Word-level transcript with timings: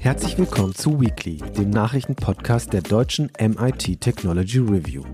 Herzlich 0.00 0.38
willkommen 0.38 0.74
zu 0.74 1.00
Weekly, 1.00 1.38
dem 1.56 1.70
Nachrichtenpodcast 1.70 2.72
der 2.72 2.82
deutschen 2.82 3.30
MIT 3.38 4.00
Technology 4.00 4.58
Review. 4.58 5.04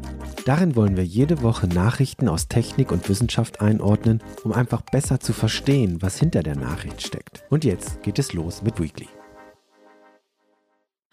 Darin 0.45 0.77
wollen 0.77 0.97
wir 0.97 1.05
jede 1.05 1.43
Woche 1.43 1.67
Nachrichten 1.67 2.29
aus 2.29 2.49
Technik 2.49 2.93
und 2.93 3.09
Wissenschaft 3.09 3.61
einordnen, 3.61 4.23
um 4.45 4.53
einfach 4.53 4.83
besser 4.83 5.21
zu 5.21 5.33
verstehen, 5.33 6.03
was 6.03 6.19
hinter 6.19 6.43
der 6.43 6.57
Nachricht 6.57 7.03
steckt. 7.07 7.45
Und 7.51 7.65
jetzt 7.65 8.03
geht 8.03 8.19
es 8.19 8.35
los 8.35 8.63
mit 8.63 8.79
Weekly. 8.79 9.09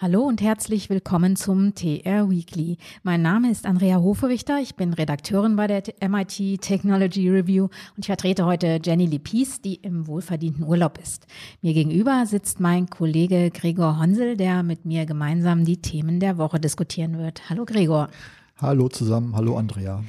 Hallo 0.02 0.24
und 0.24 0.42
herzlich 0.42 0.90
willkommen 0.90 1.36
zum 1.36 1.76
TR 1.76 2.28
Weekly. 2.28 2.80
Mein 3.04 3.22
Name 3.22 3.52
ist 3.52 3.68
Andrea 3.68 4.00
Hoferichter, 4.00 4.58
ich 4.60 4.74
bin 4.74 4.94
Redakteurin 4.94 5.56
bei 5.56 5.68
der 5.68 5.84
MIT 6.02 6.60
Technology 6.60 7.30
Review 7.30 7.66
und 7.66 8.00
ich 8.00 8.08
vertrete 8.08 8.44
heute 8.48 8.80
Jenny 8.84 9.06
Lipies, 9.06 9.62
die 9.62 9.76
im 9.76 10.08
wohlverdienten 10.08 10.64
Urlaub 10.64 10.98
ist. 10.98 11.28
Mir 11.62 11.76
gegenüber 11.76 12.26
sitzt 12.26 12.60
mein 12.60 12.90
Kollege 12.90 13.52
Gregor 13.52 14.00
Honsel, 14.00 14.38
der 14.38 14.64
mit 14.64 14.86
mir 14.86 15.06
gemeinsam 15.06 15.66
die 15.66 15.78
Themen 15.78 16.20
der 16.20 16.40
Woche 16.40 16.59
diskutieren 16.59 17.20
wird. 17.20 17.48
Hallo 17.52 17.66
Gregor. 17.66 18.09
Hallo 18.58 18.90
zusammen, 18.90 19.36
hallo 19.36 19.56
Andrea. 19.56 20.04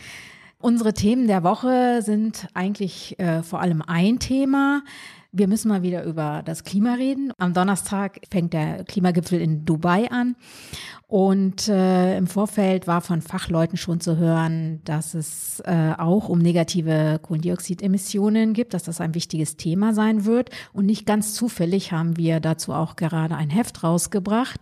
Unsere 0.62 0.94
Themen 0.94 1.26
der 1.26 1.42
Woche 1.42 2.02
sind 2.02 2.46
eigentlich 2.54 3.18
äh, 3.18 3.42
vor 3.42 3.60
allem 3.60 3.82
ein 3.84 4.20
Thema. 4.20 4.84
Wir 5.32 5.48
müssen 5.48 5.68
mal 5.68 5.82
wieder 5.82 6.04
über 6.04 6.42
das 6.44 6.62
Klima 6.62 6.94
reden. 6.94 7.32
Am 7.38 7.52
Donnerstag 7.52 8.20
fängt 8.30 8.52
der 8.52 8.84
Klimagipfel 8.84 9.40
in 9.40 9.64
Dubai 9.64 10.08
an. 10.12 10.36
Und 11.08 11.66
äh, 11.66 12.16
im 12.16 12.28
Vorfeld 12.28 12.86
war 12.86 13.00
von 13.00 13.22
Fachleuten 13.22 13.76
schon 13.76 13.98
zu 13.98 14.18
hören, 14.18 14.80
dass 14.84 15.14
es 15.14 15.58
äh, 15.66 15.94
auch 15.98 16.28
um 16.28 16.38
negative 16.38 17.18
Kohlendioxidemissionen 17.20 18.52
gibt, 18.52 18.72
dass 18.72 18.84
das 18.84 19.00
ein 19.00 19.16
wichtiges 19.16 19.56
Thema 19.56 19.94
sein 19.94 20.26
wird. 20.26 20.50
Und 20.72 20.86
nicht 20.86 21.06
ganz 21.06 21.34
zufällig 21.34 21.90
haben 21.90 22.16
wir 22.16 22.38
dazu 22.38 22.72
auch 22.72 22.94
gerade 22.94 23.34
ein 23.34 23.50
Heft 23.50 23.82
rausgebracht. 23.82 24.60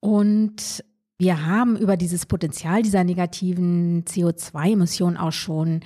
Und 0.00 0.84
wir 1.20 1.46
haben 1.46 1.76
über 1.76 1.96
dieses 1.96 2.26
Potenzial 2.26 2.82
dieser 2.82 3.02
negativen 3.02 4.04
CO2-Emissionen 4.04 5.16
auch 5.16 5.32
schon 5.32 5.80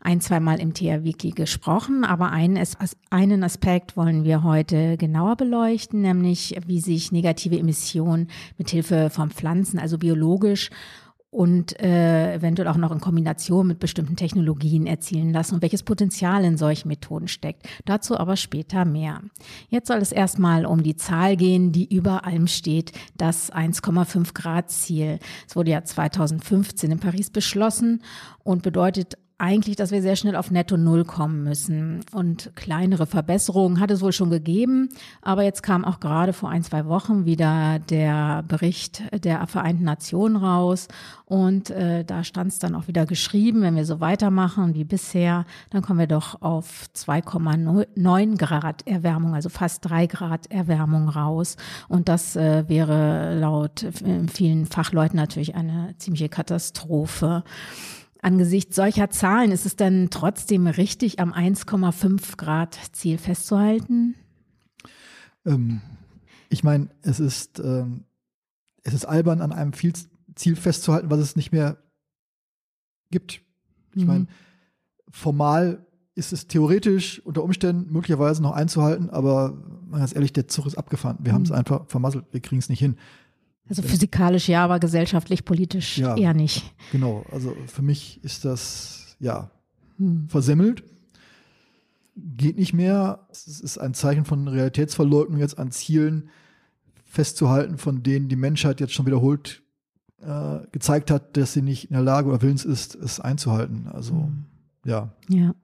ein, 0.00 0.20
zweimal 0.20 0.60
im 0.60 0.74
TR-Wiki 0.74 1.30
gesprochen, 1.30 2.04
aber 2.04 2.30
einen, 2.30 2.62
einen 3.10 3.42
Aspekt 3.42 3.96
wollen 3.96 4.22
wir 4.22 4.44
heute 4.44 4.96
genauer 4.96 5.34
beleuchten, 5.34 6.02
nämlich 6.02 6.56
wie 6.66 6.80
sich 6.80 7.10
negative 7.10 7.58
Emissionen 7.58 8.28
mithilfe 8.58 9.10
von 9.10 9.30
Pflanzen, 9.30 9.80
also 9.80 9.98
biologisch 9.98 10.70
und 11.30 11.78
äh, 11.80 12.34
eventuell 12.34 12.68
auch 12.68 12.76
noch 12.76 12.92
in 12.92 13.00
Kombination 13.00 13.66
mit 13.66 13.78
bestimmten 13.78 14.16
Technologien 14.16 14.86
erzielen 14.86 15.32
lassen 15.32 15.56
und 15.56 15.62
welches 15.62 15.82
Potenzial 15.82 16.44
in 16.44 16.56
solchen 16.56 16.88
Methoden 16.88 17.28
steckt. 17.28 17.68
Dazu 17.84 18.18
aber 18.18 18.36
später 18.36 18.84
mehr. 18.84 19.20
Jetzt 19.68 19.88
soll 19.88 19.98
es 19.98 20.12
erstmal 20.12 20.64
um 20.64 20.82
die 20.82 20.96
Zahl 20.96 21.36
gehen, 21.36 21.72
die 21.72 21.92
über 21.94 22.24
allem 22.24 22.46
steht, 22.46 22.92
das 23.16 23.52
1,5 23.52 24.34
Grad 24.34 24.70
Ziel. 24.70 25.18
Es 25.46 25.56
wurde 25.56 25.72
ja 25.72 25.84
2015 25.84 26.92
in 26.92 27.00
Paris 27.00 27.30
beschlossen 27.30 28.02
und 28.42 28.62
bedeutet 28.62 29.18
eigentlich, 29.38 29.76
dass 29.76 29.90
wir 29.90 30.00
sehr 30.00 30.16
schnell 30.16 30.34
auf 30.34 30.50
Netto 30.50 30.76
Null 30.78 31.04
kommen 31.04 31.42
müssen. 31.42 32.00
Und 32.12 32.52
kleinere 32.54 33.06
Verbesserungen 33.06 33.80
hat 33.80 33.90
es 33.90 34.00
wohl 34.00 34.12
schon 34.12 34.30
gegeben. 34.30 34.88
Aber 35.20 35.42
jetzt 35.42 35.62
kam 35.62 35.84
auch 35.84 36.00
gerade 36.00 36.32
vor 36.32 36.48
ein, 36.48 36.62
zwei 36.62 36.86
Wochen 36.86 37.26
wieder 37.26 37.78
der 37.78 38.42
Bericht 38.44 39.02
der 39.24 39.46
Vereinten 39.46 39.84
Nationen 39.84 40.36
raus. 40.36 40.88
Und 41.26 41.70
äh, 41.70 42.04
da 42.04 42.24
stand 42.24 42.52
es 42.52 42.58
dann 42.58 42.74
auch 42.74 42.88
wieder 42.88 43.04
geschrieben, 43.04 43.60
wenn 43.60 43.76
wir 43.76 43.84
so 43.84 44.00
weitermachen 44.00 44.74
wie 44.74 44.84
bisher, 44.84 45.44
dann 45.70 45.82
kommen 45.82 45.98
wir 45.98 46.06
doch 46.06 46.40
auf 46.40 46.86
2,9 46.96 48.38
Grad 48.38 48.86
Erwärmung, 48.86 49.34
also 49.34 49.48
fast 49.48 49.84
drei 49.84 50.06
Grad 50.06 50.50
Erwärmung 50.50 51.08
raus. 51.08 51.56
Und 51.88 52.08
das 52.08 52.36
äh, 52.36 52.68
wäre 52.68 53.38
laut 53.38 53.82
äh, 53.82 53.92
vielen 54.32 54.64
Fachleuten 54.66 55.16
natürlich 55.16 55.54
eine 55.54 55.94
ziemliche 55.98 56.28
Katastrophe. 56.30 57.44
Angesichts 58.26 58.74
solcher 58.74 59.08
Zahlen 59.08 59.52
ist 59.52 59.66
es 59.66 59.76
dann 59.76 60.10
trotzdem 60.10 60.66
richtig, 60.66 61.20
am 61.20 61.32
1,5 61.32 62.36
Grad 62.36 62.76
Ziel 62.90 63.18
festzuhalten? 63.18 64.16
Ähm, 65.44 65.80
ich 66.48 66.64
meine, 66.64 66.88
es 67.02 67.20
ist, 67.20 67.60
ähm, 67.60 68.02
es 68.82 68.94
ist 68.94 69.04
albern, 69.04 69.40
an 69.42 69.52
einem 69.52 69.72
Ziel 70.34 70.56
festzuhalten, 70.56 71.08
was 71.08 71.20
es 71.20 71.36
nicht 71.36 71.52
mehr 71.52 71.76
gibt. 73.12 73.42
Ich 73.94 74.02
mhm. 74.02 74.08
meine, 74.08 74.26
formal 75.08 75.86
ist 76.16 76.32
es 76.32 76.48
theoretisch 76.48 77.24
unter 77.24 77.44
Umständen 77.44 77.92
möglicherweise 77.92 78.42
noch 78.42 78.56
einzuhalten, 78.56 79.08
aber 79.08 79.56
ganz 79.92 80.16
ehrlich, 80.16 80.32
der 80.32 80.48
Zug 80.48 80.66
ist 80.66 80.76
abgefahren. 80.76 81.18
Wir 81.20 81.30
mhm. 81.30 81.36
haben 81.36 81.42
es 81.42 81.52
einfach 81.52 81.86
vermasselt, 81.86 82.24
wir 82.32 82.40
kriegen 82.40 82.58
es 82.58 82.68
nicht 82.70 82.80
hin. 82.80 82.96
Also 83.68 83.82
physikalisch 83.82 84.48
ja, 84.48 84.64
aber 84.64 84.78
gesellschaftlich, 84.78 85.44
politisch 85.44 85.98
ja, 85.98 86.16
eher 86.16 86.34
nicht. 86.34 86.72
Genau, 86.92 87.24
also 87.32 87.56
für 87.66 87.82
mich 87.82 88.22
ist 88.22 88.44
das 88.44 89.16
ja 89.18 89.50
hm. 89.98 90.28
versemmelt. 90.28 90.84
Geht 92.14 92.56
nicht 92.58 92.72
mehr. 92.72 93.26
Es 93.30 93.46
ist 93.60 93.78
ein 93.78 93.92
Zeichen 93.92 94.24
von 94.24 94.48
Realitätsverleugnung, 94.48 95.40
jetzt 95.40 95.58
an 95.58 95.70
Zielen 95.70 96.30
festzuhalten, 97.04 97.76
von 97.76 98.02
denen 98.02 98.28
die 98.28 98.36
Menschheit 98.36 98.80
jetzt 98.80 98.92
schon 98.92 99.06
wiederholt 99.06 99.62
äh, 100.22 100.58
gezeigt 100.72 101.10
hat, 101.10 101.36
dass 101.36 101.52
sie 101.52 101.62
nicht 101.62 101.90
in 101.90 101.94
der 101.94 102.02
Lage 102.02 102.28
oder 102.28 102.42
willens 102.42 102.64
ist, 102.64 102.94
es 102.94 103.20
einzuhalten. 103.20 103.88
Also 103.88 104.14
hm. 104.14 104.44
ja. 104.84 105.12
Ja. 105.28 105.54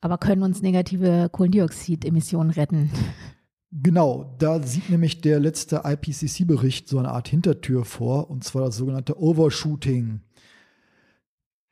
Aber 0.00 0.18
können 0.18 0.42
uns 0.42 0.62
negative 0.62 1.28
Kohlendioxidemissionen 1.32 2.52
retten? 2.52 2.90
Genau, 3.72 4.36
da 4.38 4.62
sieht 4.62 4.90
nämlich 4.90 5.20
der 5.20 5.40
letzte 5.40 5.82
IPCC-Bericht 5.84 6.88
so 6.88 6.98
eine 6.98 7.10
Art 7.10 7.28
Hintertür 7.28 7.84
vor, 7.84 8.30
und 8.30 8.44
zwar 8.44 8.66
das 8.66 8.76
sogenannte 8.76 9.20
Overshooting. 9.20 10.20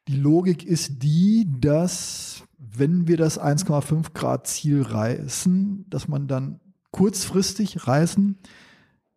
Die 0.09 0.17
Logik 0.17 0.65
ist 0.65 1.03
die, 1.03 1.47
dass 1.61 2.45
wenn 2.59 3.07
wir 3.07 3.17
das 3.17 3.41
1,5 3.41 4.13
Grad 4.13 4.47
Ziel 4.47 4.83
reißen, 4.83 5.87
dass 5.89 6.09
man 6.09 6.27
dann 6.27 6.61
kurzfristig 6.91 7.87
reißen, 7.87 8.39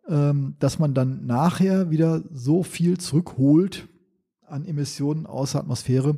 ähm, 0.07 0.55
dass 0.59 0.79
man 0.79 0.93
dann 0.93 1.25
nachher 1.25 1.89
wieder 1.89 2.23
so 2.31 2.63
viel 2.63 2.97
zurückholt 2.97 3.89
an 4.45 4.65
Emissionen 4.65 5.25
aus 5.25 5.51
der 5.51 5.61
Atmosphäre, 5.61 6.17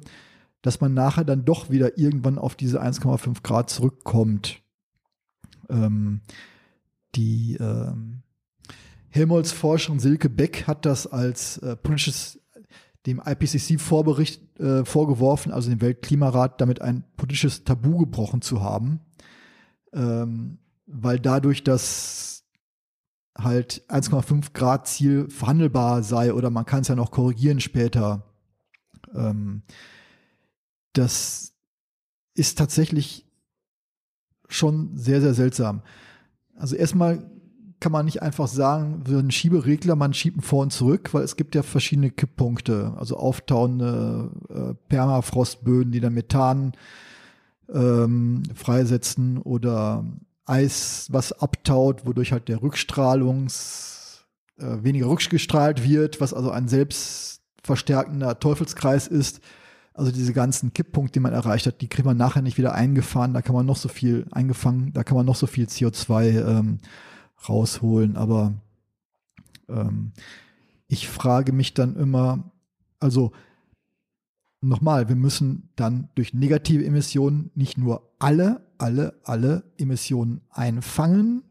dass 0.62 0.82
man 0.82 0.94
nachher 0.94 1.24
dann 1.24 1.46
doch 1.46 1.70
wieder 1.70 1.98
irgendwann 1.98 2.38
auf 2.38 2.56
diese 2.56 2.82
1,5 2.82 3.42
Grad 3.42 3.70
zurückkommt. 3.70 4.62
Ähm, 5.70 6.22
die 7.16 7.56
ähm, 7.60 8.24
Helmholtz-Forscherin 9.10 10.00
Silke 10.00 10.30
Beck 10.30 10.68
hat 10.68 10.86
das 10.86 11.08
als 11.08 11.58
äh, 11.60 11.76
politisches, 11.76 12.40
dem 13.06 13.22
IPCC-Vorbericht 13.26 14.60
äh, 14.60 14.86
vorgeworfen, 14.86 15.52
also 15.52 15.70
dem 15.70 15.82
Weltklimarat, 15.82 16.62
damit 16.62 16.82
ein 16.82 17.04
politisches 17.18 17.64
Tabu 17.64 17.98
gebrochen 17.98 18.42
zu 18.42 18.62
haben, 18.62 19.00
ähm, 19.94 20.60
weil 20.86 21.20
dadurch 21.20 21.64
das 21.64 22.44
halt 23.38 23.84
1,5 23.88 24.54
Grad 24.54 24.88
Ziel 24.88 25.30
verhandelbar 25.30 26.04
sei 26.04 26.34
oder 26.34 26.50
man 26.50 26.66
kann 26.66 26.82
es 26.82 26.90
ja 26.90 26.96
noch 26.96 27.12
korrigieren 27.12 27.60
später. 27.60 28.24
Ähm, 29.16 29.64
das 30.94 31.54
ist 32.34 32.58
tatsächlich 32.58 33.29
schon 34.50 34.92
sehr, 34.96 35.22
sehr 35.22 35.34
seltsam. 35.34 35.82
Also 36.56 36.76
erstmal 36.76 37.24
kann 37.80 37.92
man 37.94 38.06
nicht 38.06 38.22
einfach 38.22 38.48
sagen, 38.48 39.04
wir 39.06 39.20
einen 39.20 39.32
Schieberegler, 39.32 39.96
man 39.96 40.14
schiebt 40.14 40.38
ihn 40.38 40.42
vor 40.42 40.64
und 40.64 40.74
zurück, 40.74 41.14
weil 41.14 41.24
es 41.24 41.38
gibt 41.38 41.56
ja 41.56 41.64
verschiedene 41.64 42.12
Kipppunkte, 42.12 42.94
also 42.98 43.16
auftauende 43.16 44.32
äh, 44.50 44.74
Permafrostböden, 44.90 45.92
die 45.92 46.02
dann 46.02 46.14
Methan 46.14 46.74
ähm, 47.74 48.44
freisetzen 48.54 49.38
oder 49.38 50.04
Eis, 50.46 51.08
was 51.12 51.32
abtaut, 51.32 52.06
wodurch 52.06 52.32
halt 52.32 52.50
der 52.50 52.62
Rückstrahlungs 52.62 54.26
äh, 54.58 54.84
weniger 54.84 55.08
rückgestrahlt 55.08 55.88
wird, 55.88 56.20
was 56.20 56.34
also 56.34 56.52
ein 56.52 56.68
selbstverstärkender 56.68 58.40
Teufelskreis 58.40 59.08
ist. 59.08 59.40
Also 60.00 60.14
diese 60.14 60.32
ganzen 60.32 60.72
Kipppunkte, 60.72 61.12
die 61.12 61.20
man 61.20 61.34
erreicht 61.34 61.66
hat, 61.66 61.82
die 61.82 61.90
kriegt 61.90 62.06
man 62.06 62.16
nachher 62.16 62.42
nicht 62.42 62.58
wieder 62.58 62.74
eingefahren. 62.74 63.34
Da 63.34 63.42
kann 63.42 63.54
man 63.54 63.66
noch 63.66 63.76
so 63.76 63.90
viel 63.90 64.26
eingefangen, 64.32 64.94
da 64.94 65.04
kann 65.04 65.18
man 65.18 65.26
noch 65.26 65.36
so 65.36 65.46
viel 65.46 65.66
CO2 65.66 66.48
ähm, 66.48 66.78
rausholen. 67.50 68.16
Aber 68.16 68.54
ähm, 69.68 70.14
ich 70.88 71.10
frage 71.10 71.52
mich 71.52 71.74
dann 71.74 71.98
immer, 71.98 72.50
also 73.02 73.34
nochmal, 74.62 75.10
wir 75.10 75.18
müssen 75.18 75.68
dann 75.76 76.08
durch 76.16 76.34
negative 76.34 76.86
Emissionen 76.86 77.52
nicht 77.54 77.78
nur 77.78 78.10
alle, 78.20 78.66
alle, 78.78 79.20
alle 79.26 79.64
Emissionen 79.78 80.40
einfangen, 80.50 81.44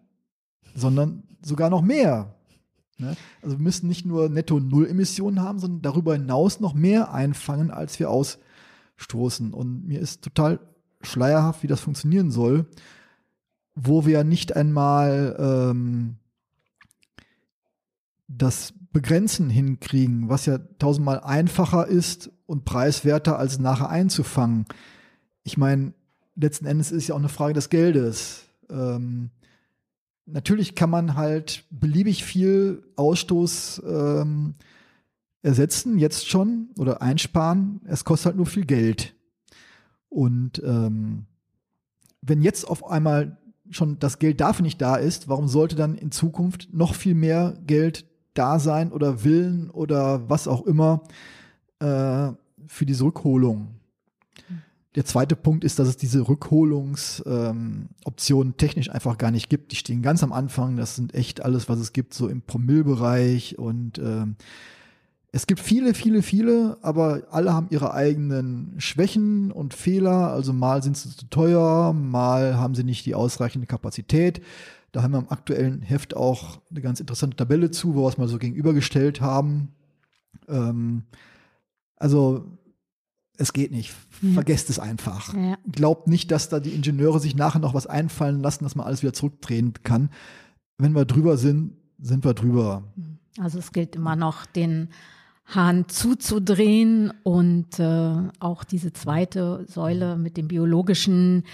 sondern 0.74 1.24
sogar 1.42 1.68
noch 1.68 1.82
mehr. 1.82 2.34
Ne? 2.98 3.16
Also 3.42 3.56
wir 3.58 3.62
müssen 3.62 3.88
nicht 3.88 4.04
nur 4.04 4.28
netto 4.28 4.60
Null 4.60 4.86
Emissionen 4.86 5.40
haben, 5.40 5.58
sondern 5.58 5.82
darüber 5.82 6.14
hinaus 6.14 6.60
noch 6.60 6.74
mehr 6.74 7.12
einfangen, 7.14 7.70
als 7.70 7.98
wir 7.98 8.10
ausstoßen. 8.10 9.52
Und 9.54 9.86
mir 9.86 10.00
ist 10.00 10.22
total 10.22 10.60
schleierhaft, 11.00 11.62
wie 11.62 11.68
das 11.68 11.80
funktionieren 11.80 12.30
soll, 12.30 12.66
wo 13.74 14.04
wir 14.04 14.24
nicht 14.24 14.56
einmal 14.56 15.36
ähm, 15.38 16.16
das 18.26 18.74
Begrenzen 18.92 19.48
hinkriegen, 19.48 20.28
was 20.28 20.46
ja 20.46 20.58
tausendmal 20.78 21.20
einfacher 21.20 21.86
ist 21.86 22.30
und 22.46 22.64
preiswerter 22.64 23.38
als 23.38 23.58
nachher 23.58 23.90
einzufangen. 23.90 24.66
Ich 25.44 25.56
meine, 25.56 25.92
letzten 26.34 26.66
Endes 26.66 26.90
ist 26.90 27.08
ja 27.08 27.14
auch 27.14 27.18
eine 27.20 27.28
Frage 27.28 27.54
des 27.54 27.70
Geldes. 27.70 28.44
Ähm, 28.70 29.30
natürlich 30.30 30.74
kann 30.74 30.90
man 30.90 31.14
halt 31.14 31.64
beliebig 31.70 32.24
viel 32.24 32.82
Ausstoß 32.96 33.82
ähm, 33.86 34.54
ersetzen, 35.42 35.98
jetzt 35.98 36.28
schon, 36.28 36.68
oder 36.78 37.02
einsparen. 37.02 37.80
Es 37.84 38.04
kostet 38.04 38.26
halt 38.26 38.36
nur 38.36 38.46
viel 38.46 38.66
Geld. 38.66 39.14
Und 40.08 40.62
ähm, 40.64 41.26
wenn 42.22 42.42
jetzt 42.42 42.64
auf 42.64 42.88
einmal 42.90 43.38
schon 43.70 43.98
das 43.98 44.18
Geld 44.18 44.40
dafür 44.40 44.62
nicht 44.62 44.80
da 44.80 44.96
ist, 44.96 45.28
warum 45.28 45.48
sollte 45.48 45.76
dann 45.76 45.96
in 45.96 46.10
Zukunft 46.10 46.68
noch 46.72 46.94
viel 46.94 47.14
mehr 47.14 47.58
Geld 47.66 48.06
da 48.34 48.58
sein 48.58 48.92
oder 48.92 49.24
Willen 49.24 49.70
oder 49.70 50.28
was 50.28 50.48
auch 50.48 50.66
immer 50.66 51.02
äh, 51.80 52.32
für 52.66 52.86
diese 52.86 53.04
Rückholung? 53.04 53.68
Der 54.98 55.04
zweite 55.04 55.36
Punkt 55.36 55.62
ist, 55.62 55.78
dass 55.78 55.86
es 55.86 55.96
diese 55.96 56.26
Rückholungsoptionen 56.26 58.52
ähm, 58.52 58.56
technisch 58.56 58.90
einfach 58.90 59.16
gar 59.16 59.30
nicht 59.30 59.48
gibt. 59.48 59.70
Die 59.70 59.76
stehen 59.76 60.02
ganz 60.02 60.24
am 60.24 60.32
Anfang. 60.32 60.76
Das 60.76 60.96
sind 60.96 61.14
echt 61.14 61.40
alles, 61.40 61.68
was 61.68 61.78
es 61.78 61.92
gibt, 61.92 62.14
so 62.14 62.26
im 62.26 62.42
Promillbereich 62.42 63.60
und 63.60 64.00
ähm, 64.00 64.34
es 65.30 65.46
gibt 65.46 65.60
viele, 65.60 65.94
viele, 65.94 66.22
viele, 66.22 66.78
aber 66.82 67.22
alle 67.30 67.54
haben 67.54 67.68
ihre 67.70 67.94
eigenen 67.94 68.74
Schwächen 68.78 69.52
und 69.52 69.72
Fehler. 69.72 70.32
Also 70.32 70.52
mal 70.52 70.82
sind 70.82 70.96
sie 70.96 71.16
zu 71.16 71.30
teuer, 71.30 71.92
mal 71.92 72.56
haben 72.56 72.74
sie 72.74 72.82
nicht 72.82 73.06
die 73.06 73.14
ausreichende 73.14 73.68
Kapazität. 73.68 74.42
Da 74.90 75.04
haben 75.04 75.12
wir 75.12 75.20
im 75.20 75.30
aktuellen 75.30 75.80
Heft 75.80 76.16
auch 76.16 76.60
eine 76.72 76.80
ganz 76.80 76.98
interessante 76.98 77.36
Tabelle 77.36 77.70
zu, 77.70 77.94
wo 77.94 78.02
wir 78.02 78.08
es 78.08 78.18
mal 78.18 78.26
so 78.26 78.38
gegenübergestellt 78.38 79.20
haben. 79.20 79.68
Ähm, 80.48 81.04
also 81.94 82.58
es 83.38 83.52
geht 83.52 83.70
nicht. 83.70 83.94
Ja. 84.20 84.34
Vergesst 84.34 84.68
es 84.68 84.78
einfach. 84.78 85.32
Ja. 85.34 85.56
Glaubt 85.70 86.08
nicht, 86.08 86.30
dass 86.30 86.48
da 86.48 86.60
die 86.60 86.74
Ingenieure 86.74 87.20
sich 87.20 87.36
nachher 87.36 87.60
noch 87.60 87.72
was 87.72 87.86
einfallen 87.86 88.40
lassen, 88.40 88.64
dass 88.64 88.74
man 88.74 88.86
alles 88.86 89.02
wieder 89.02 89.12
zurückdrehen 89.12 89.72
kann. 89.84 90.10
Wenn 90.76 90.92
wir 90.92 91.04
drüber 91.04 91.36
sind, 91.36 91.76
sind 91.98 92.24
wir 92.24 92.34
drüber. 92.34 92.82
Also 93.38 93.58
es 93.58 93.72
gilt 93.72 93.96
immer 93.96 94.16
noch 94.16 94.44
den 94.44 94.88
Hahn 95.48 95.88
zuzudrehen 95.88 97.10
und 97.22 97.80
äh, 97.80 98.12
auch 98.38 98.64
diese 98.64 98.92
zweite 98.92 99.64
Säule 99.66 100.18
mit 100.18 100.36
den 100.36 100.46
biologischen 100.46 101.44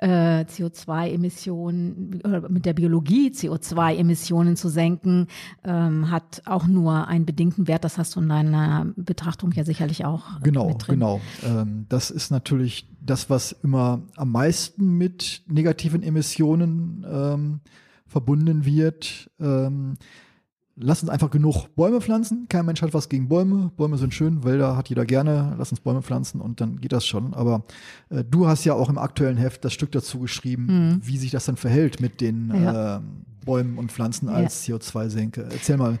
äh, 0.00 0.40
CO2-Emissionen, 0.40 2.20
äh, 2.24 2.40
mit 2.48 2.66
der 2.66 2.72
Biologie 2.72 3.30
CO2-Emissionen 3.30 4.56
zu 4.56 4.68
senken, 4.68 5.28
ähm, 5.62 6.10
hat 6.10 6.42
auch 6.46 6.66
nur 6.66 7.06
einen 7.06 7.26
bedingten 7.26 7.68
Wert. 7.68 7.84
Das 7.84 7.96
hast 7.96 8.16
du 8.16 8.20
in 8.20 8.28
deiner 8.28 8.92
Betrachtung 8.96 9.52
ja 9.52 9.64
sicherlich 9.64 10.04
auch. 10.04 10.40
Genau, 10.42 10.76
genau. 10.88 11.20
Ähm, 11.44 11.86
das 11.88 12.10
ist 12.10 12.32
natürlich 12.32 12.88
das, 13.00 13.30
was 13.30 13.52
immer 13.52 14.02
am 14.16 14.32
meisten 14.32 14.98
mit 14.98 15.42
negativen 15.46 16.02
Emissionen 16.02 17.06
ähm, 17.08 17.60
verbunden 18.08 18.64
wird. 18.64 19.30
Ähm, 19.38 19.96
lass 20.76 21.02
uns 21.02 21.10
einfach 21.10 21.30
genug 21.30 21.74
Bäume 21.76 22.00
pflanzen. 22.00 22.46
Kein 22.48 22.66
Mensch 22.66 22.82
hat 22.82 22.94
was 22.94 23.08
gegen 23.08 23.28
Bäume. 23.28 23.70
Bäume 23.76 23.98
sind 23.98 24.14
schön, 24.14 24.44
Wälder 24.44 24.76
hat 24.76 24.88
jeder 24.88 25.04
gerne. 25.04 25.54
Lass 25.58 25.70
uns 25.70 25.80
Bäume 25.80 26.02
pflanzen 26.02 26.40
und 26.40 26.60
dann 26.60 26.80
geht 26.80 26.92
das 26.92 27.06
schon. 27.06 27.34
Aber 27.34 27.64
äh, 28.10 28.24
du 28.24 28.46
hast 28.46 28.64
ja 28.64 28.74
auch 28.74 28.88
im 28.88 28.98
aktuellen 28.98 29.36
Heft 29.36 29.64
das 29.64 29.72
Stück 29.72 29.92
dazu 29.92 30.20
geschrieben, 30.20 30.66
mhm. 30.66 31.00
wie 31.04 31.18
sich 31.18 31.30
das 31.30 31.44
dann 31.46 31.56
verhält 31.56 32.00
mit 32.00 32.20
den 32.20 32.52
ja. 32.54 32.96
äh, 32.96 33.00
Bäumen 33.44 33.78
und 33.78 33.92
Pflanzen 33.92 34.28
als 34.28 34.66
ja. 34.66 34.76
CO2-Senke. 34.76 35.48
Erzähl 35.50 35.76
mal. 35.76 35.98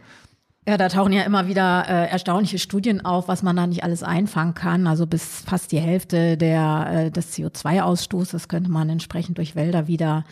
Ja, 0.66 0.78
da 0.78 0.88
tauchen 0.88 1.12
ja 1.12 1.22
immer 1.24 1.46
wieder 1.46 1.84
äh, 1.86 2.08
erstaunliche 2.08 2.58
Studien 2.58 3.04
auf, 3.04 3.28
was 3.28 3.42
man 3.42 3.54
da 3.54 3.66
nicht 3.66 3.84
alles 3.84 4.02
einfangen 4.02 4.54
kann. 4.54 4.86
Also 4.86 5.06
bis 5.06 5.42
fast 5.46 5.72
die 5.72 5.78
Hälfte 5.78 6.38
der, 6.38 6.86
äh, 6.90 7.10
des 7.10 7.36
CO2-Ausstoßes 7.36 8.48
könnte 8.48 8.70
man 8.70 8.88
entsprechend 8.88 9.36
durch 9.36 9.56
Wälder 9.56 9.88
wieder 9.88 10.24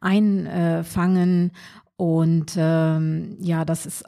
einfangen. 0.00 1.52
Und 1.96 2.54
ähm, 2.56 3.36
ja, 3.40 3.64
das 3.64 3.86
ist 3.86 4.04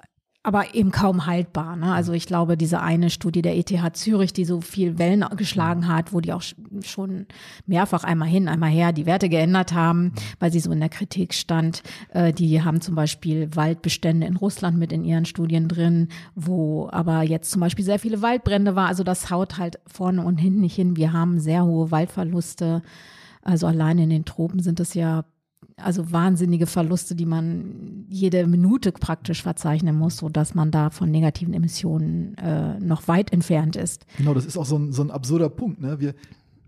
aber 0.46 0.76
eben 0.76 0.92
kaum 0.92 1.26
haltbar. 1.26 1.74
Ne? 1.74 1.92
Also 1.92 2.12
ich 2.12 2.26
glaube, 2.26 2.56
diese 2.56 2.80
eine 2.80 3.10
Studie 3.10 3.42
der 3.42 3.56
ETH 3.56 3.96
Zürich, 3.96 4.32
die 4.32 4.44
so 4.44 4.60
viel 4.60 4.96
Wellen 4.96 5.24
geschlagen 5.36 5.88
hat, 5.88 6.12
wo 6.12 6.20
die 6.20 6.32
auch 6.32 6.42
schon 6.84 7.26
mehrfach 7.66 8.04
einmal 8.04 8.28
hin, 8.28 8.46
einmal 8.46 8.70
her 8.70 8.92
die 8.92 9.06
Werte 9.06 9.28
geändert 9.28 9.72
haben, 9.72 10.12
weil 10.38 10.52
sie 10.52 10.60
so 10.60 10.70
in 10.70 10.78
der 10.78 10.88
Kritik 10.88 11.34
stand. 11.34 11.82
Äh, 12.10 12.32
die 12.32 12.62
haben 12.62 12.80
zum 12.80 12.94
Beispiel 12.94 13.56
Waldbestände 13.56 14.24
in 14.24 14.36
Russland 14.36 14.78
mit 14.78 14.92
in 14.92 15.04
ihren 15.04 15.24
Studien 15.24 15.66
drin, 15.66 16.10
wo 16.36 16.88
aber 16.92 17.22
jetzt 17.22 17.50
zum 17.50 17.60
Beispiel 17.60 17.84
sehr 17.84 17.98
viele 17.98 18.22
Waldbrände 18.22 18.76
war. 18.76 18.86
Also 18.86 19.02
das 19.02 19.32
haut 19.32 19.58
halt 19.58 19.80
vorne 19.88 20.24
und 20.24 20.36
hinten 20.36 20.60
nicht 20.60 20.76
hin. 20.76 20.96
Wir 20.96 21.12
haben 21.12 21.40
sehr 21.40 21.64
hohe 21.64 21.90
Waldverluste. 21.90 22.82
Also 23.42 23.66
allein 23.66 23.98
in 23.98 24.10
den 24.10 24.24
Tropen 24.24 24.60
sind 24.60 24.78
es 24.78 24.94
ja 24.94 25.24
also 25.76 26.10
wahnsinnige 26.10 26.66
Verluste, 26.66 27.14
die 27.14 27.26
man 27.26 28.06
jede 28.08 28.46
Minute 28.46 28.92
praktisch 28.92 29.42
verzeichnen 29.42 29.96
muss, 29.96 30.16
sodass 30.16 30.54
man 30.54 30.70
da 30.70 30.90
von 30.90 31.10
negativen 31.10 31.54
Emissionen 31.54 32.36
äh, 32.38 32.78
noch 32.80 33.08
weit 33.08 33.32
entfernt 33.32 33.76
ist. 33.76 34.06
Genau, 34.16 34.32
das 34.32 34.46
ist 34.46 34.56
auch 34.56 34.64
so 34.64 34.78
ein, 34.78 34.92
so 34.92 35.02
ein 35.02 35.10
absurder 35.10 35.50
Punkt. 35.50 35.80
Ne? 35.80 36.00
Wir, 36.00 36.14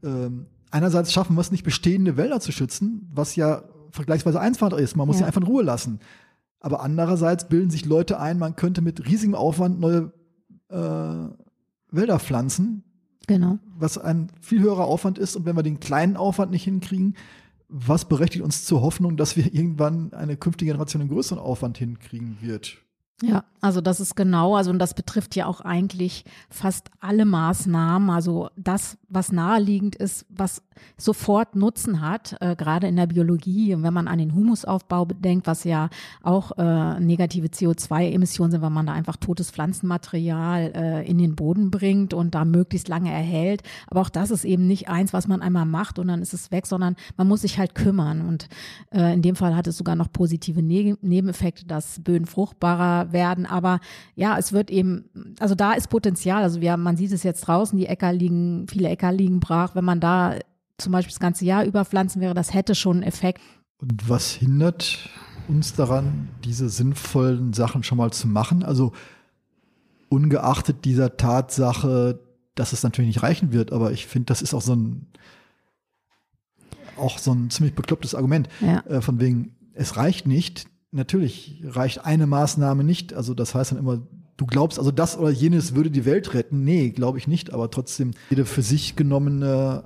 ähm, 0.03 0.47
einerseits 0.71 1.13
schaffen 1.13 1.37
wir 1.37 1.41
es 1.41 1.51
nicht, 1.51 1.65
bestehende 1.65 2.17
Wälder 2.17 2.41
zu 2.41 2.53
schützen, 2.53 3.11
was 3.13 3.35
ja 3.37 3.63
vergleichsweise 3.91 4.41
einfach 4.41 4.73
ist. 4.73 4.97
Man 4.97 5.07
muss 5.07 5.17
ja. 5.17 5.21
sie 5.21 5.27
einfach 5.27 5.41
in 5.41 5.47
Ruhe 5.47 5.63
lassen. 5.63 6.01
Aber 6.61 6.83
andererseits 6.83 7.49
bilden 7.49 7.71
sich 7.71 7.87
Leute 7.87 8.21
ein, 8.21 8.39
man 8.39 8.57
könnte 8.57 8.83
mit 8.83 9.07
riesigem 9.07 9.35
Aufwand 9.35 9.81
neue 9.81 10.13
äh, 10.69 11.29
Wälder 11.91 12.19
pflanzen. 12.19 12.85
Genau. 13.27 13.59
Was 13.77 13.97
ein 13.97 14.29
viel 14.41 14.61
höherer 14.61 14.85
Aufwand 14.85 15.19
ist. 15.19 15.37
Und 15.37 15.47
wenn 15.47 15.57
wir 15.57 15.63
den 15.63 15.81
kleinen 15.81 16.17
Aufwand 16.17 16.51
nicht 16.51 16.65
hinkriegen, 16.65 17.15
was 17.69 18.09
berechtigt 18.09 18.43
uns 18.43 18.65
zur 18.65 18.83
Hoffnung, 18.83 19.17
dass 19.17 19.37
wir 19.37 19.53
irgendwann 19.53 20.13
eine 20.13 20.37
künftige 20.37 20.71
Generation 20.71 21.03
einen 21.03 21.11
größeren 21.11 21.39
Aufwand 21.39 21.79
hinkriegen 21.79 22.39
wird? 22.41 22.79
Ja, 23.23 23.45
also 23.61 23.81
das 23.81 23.99
ist 23.99 24.15
genau, 24.15 24.55
also 24.55 24.71
und 24.71 24.79
das 24.79 24.95
betrifft 24.95 25.35
ja 25.35 25.47
auch 25.47 25.61
eigentlich 25.61 26.25
fast 26.51 26.91
alle 27.01 27.25
Maßnahmen, 27.25 28.11
also 28.11 28.51
das, 28.57 28.97
was 29.09 29.33
naheliegend 29.33 29.97
ist, 29.97 30.25
was 30.29 30.63
sofort 30.97 31.57
Nutzen 31.57 32.01
hat, 32.01 32.37
äh, 32.41 32.55
gerade 32.57 32.87
in 32.87 32.97
der 32.97 33.07
Biologie. 33.07 33.75
Wenn 33.79 33.95
man 33.95 34.09
an 34.09 34.19
den 34.19 34.35
Humusaufbau 34.35 35.05
bedenkt, 35.07 35.47
was 35.47 35.65
ja 35.65 35.89
auch 36.23 36.53
äh, 36.57 37.01
negative 37.01 37.49
CO2-Emissionen 37.49 38.53
sind, 38.53 38.63
wenn 38.63 38.73
man 38.73 38.87
da 38.87 38.93
einfach 38.93 39.17
totes 39.17 39.51
Pflanzenmaterial 39.51 40.73
äh, 40.75 41.09
in 41.09 41.19
den 41.19 41.35
Boden 41.35 41.71
bringt 41.71 42.15
und 42.15 42.35
da 42.35 42.45
möglichst 42.45 42.89
lange 42.89 43.11
erhält. 43.11 43.63
Aber 43.89 44.01
auch 44.01 44.09
das 44.09 44.31
ist 44.31 44.45
eben 44.45 44.67
nicht 44.67 44.89
eins, 44.89 45.13
was 45.13 45.29
man 45.29 45.43
einmal 45.43 45.67
macht 45.67 45.99
und 45.99 46.09
dann 46.09 46.23
ist 46.23 46.35
es 46.35 46.51
weg, 46.51 46.67
sondern 46.67 46.97
man 47.17 47.29
muss 47.29 47.43
sich 47.43 47.59
halt 47.59 47.75
kümmern. 47.75 48.21
Und 48.21 48.49
äh, 48.93 49.13
in 49.13 49.23
dem 49.23 49.37
Fall 49.37 49.57
hat 49.57 49.67
es 49.67 49.77
sogar 49.77 49.97
noch 49.97 50.13
positive 50.13 50.63
ne 50.63 50.97
Nebeneffekte, 51.01 51.67
dass 51.67 52.01
Böden 52.03 52.27
fruchtbarer 52.27 53.08
werden. 53.13 53.47
Aber 53.47 53.81
ja, 54.15 54.39
es 54.39 54.53
wird 54.53 54.71
eben, 54.71 55.35
also 55.39 55.55
da 55.55 55.73
ist 55.73 55.89
Potenzial. 55.89 56.43
Also 56.43 56.61
wir, 56.61 56.77
man 56.77 56.97
sieht 56.97 57.13
es 57.13 57.23
jetzt 57.23 57.43
draußen, 57.43 57.79
die 57.79 57.87
Äcker 57.87 58.13
liegen, 58.13 58.67
viele 58.69 58.89
Äcker 58.89 59.13
liegen 59.13 59.41
brach. 59.41 59.75
Wenn 59.75 59.85
man 59.85 60.01
da 60.01 60.37
zum 60.79 60.93
Beispiel 60.93 61.13
das 61.13 61.21
ganze 61.21 61.45
Jahr 61.45 61.65
über 61.65 61.85
pflanzen 61.85 62.21
wäre, 62.21 62.35
das 62.35 62.55
hätte 62.55 62.75
schon 62.75 62.99
einen 62.99 63.07
Effekt. 63.07 63.41
Und 63.79 64.09
was 64.09 64.33
hindert 64.33 65.09
uns 65.49 65.75
daran, 65.75 66.29
diese 66.45 66.69
sinnvollen 66.69 67.53
Sachen 67.53 67.83
schon 67.83 67.99
mal 67.99 68.13
zu 68.13 68.29
machen? 68.29 68.63
Also 68.63 68.93
ungeachtet 70.09 70.85
dieser 70.85 71.17
Tatsache, 71.17 72.21
dass 72.55 72.73
es 72.73 72.83
natürlich 72.83 73.09
nicht 73.09 73.23
reichen 73.23 73.53
wird, 73.53 73.73
aber 73.73 73.93
ich 73.93 74.07
finde, 74.07 74.27
das 74.27 74.43
ist 74.43 74.55
auch 74.55 74.63
so 74.63 74.75
ein 74.75 75.07
auch 76.99 77.19
so 77.19 77.33
ein 77.33 77.51
ziemlich 77.51 77.75
beklopptes 77.75 78.15
Argument. 78.15 78.49
Ja. 78.61 78.81
Äh, 78.87 79.01
von 79.01 79.21
wegen, 79.21 79.55
es 79.75 79.97
reicht 79.97 80.27
nicht, 80.27 80.67
natürlich 80.91 81.63
reicht 81.65 82.05
eine 82.05 82.27
Maßnahme 82.27 82.85
nicht. 82.85 83.15
Also 83.15 83.35
das 83.35 83.55
heißt 83.55 83.73
dann 83.73 83.79
immer, 83.79 84.01
du 84.37 84.47
glaubst 84.47 84.79
also 84.79 84.91
das 84.91 85.19
oder 85.19 85.31
jenes 85.31 85.75
würde 85.75 85.91
die 85.91 86.05
Welt 86.05 86.35
retten. 86.35 86.65
Nee, 86.65 86.91
glaube 86.91 87.19
ich 87.19 87.29
nicht, 87.29 87.53
aber 87.53 87.71
trotzdem 87.71 88.13
jede 88.31 88.45
für 88.45 88.63
sich 88.63 88.97
genommene 88.97 89.85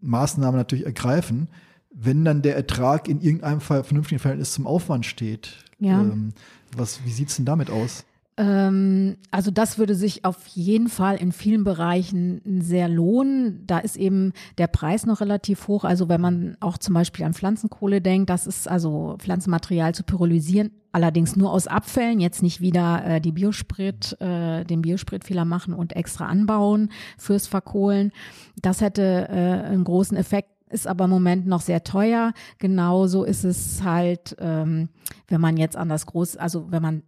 Maßnahme 0.00 0.56
natürlich 0.56 0.86
ergreifen, 0.86 1.48
wenn 1.90 2.24
dann 2.24 2.42
der 2.42 2.56
Ertrag 2.56 3.08
in 3.08 3.20
irgendeinem 3.20 3.60
Fall 3.60 3.84
vernünftigen 3.84 4.18
Verhältnis 4.18 4.52
zum 4.52 4.66
Aufwand 4.66 5.06
steht. 5.06 5.58
Ja. 5.78 6.00
Ähm, 6.00 6.32
was, 6.76 7.04
wie 7.04 7.12
sieht's 7.12 7.36
denn 7.36 7.44
damit 7.44 7.70
aus? 7.70 8.04
Ähm, 8.38 9.16
also 9.30 9.50
das 9.50 9.78
würde 9.78 9.94
sich 9.94 10.24
auf 10.24 10.46
jeden 10.48 10.88
Fall 10.88 11.16
in 11.16 11.32
vielen 11.32 11.64
Bereichen 11.64 12.42
sehr 12.60 12.88
lohnen. 12.88 13.64
Da 13.66 13.78
ist 13.78 13.96
eben 13.96 14.32
der 14.58 14.66
Preis 14.66 15.06
noch 15.06 15.20
relativ 15.20 15.68
hoch. 15.68 15.84
Also 15.84 16.08
wenn 16.08 16.20
man 16.20 16.56
auch 16.60 16.76
zum 16.78 16.94
Beispiel 16.94 17.24
an 17.24 17.34
Pflanzenkohle 17.34 18.00
denkt, 18.00 18.28
das 18.28 18.46
ist 18.46 18.68
also 18.68 19.16
Pflanzenmaterial 19.18 19.94
zu 19.94 20.02
pyrolysieren, 20.02 20.70
allerdings 20.92 21.36
nur 21.36 21.50
aus 21.50 21.66
Abfällen, 21.66 22.20
jetzt 22.20 22.42
nicht 22.42 22.60
wieder 22.60 23.04
äh, 23.04 23.20
die 23.20 23.32
Biosprit, 23.32 24.20
äh, 24.20 24.64
den 24.64 24.82
Biospritfehler 24.82 25.44
machen 25.44 25.72
und 25.72 25.96
extra 25.96 26.26
anbauen 26.26 26.90
fürs 27.16 27.46
Verkohlen. 27.46 28.12
Das 28.60 28.80
hätte 28.82 29.28
äh, 29.30 29.66
einen 29.66 29.84
großen 29.84 30.16
Effekt 30.16 30.50
ist 30.68 30.88
aber 30.88 31.04
im 31.04 31.10
Moment 31.10 31.46
noch 31.46 31.60
sehr 31.60 31.84
teuer. 31.84 32.32
Genauso 32.58 33.22
ist 33.22 33.44
es 33.44 33.84
halt, 33.84 34.36
ähm, 34.40 34.88
wenn 35.28 35.40
man 35.40 35.56
jetzt 35.56 35.76
an 35.76 35.88
das 35.88 36.06
groß, 36.06 36.36
also 36.38 36.72
wenn 36.72 36.82
man 36.82 37.02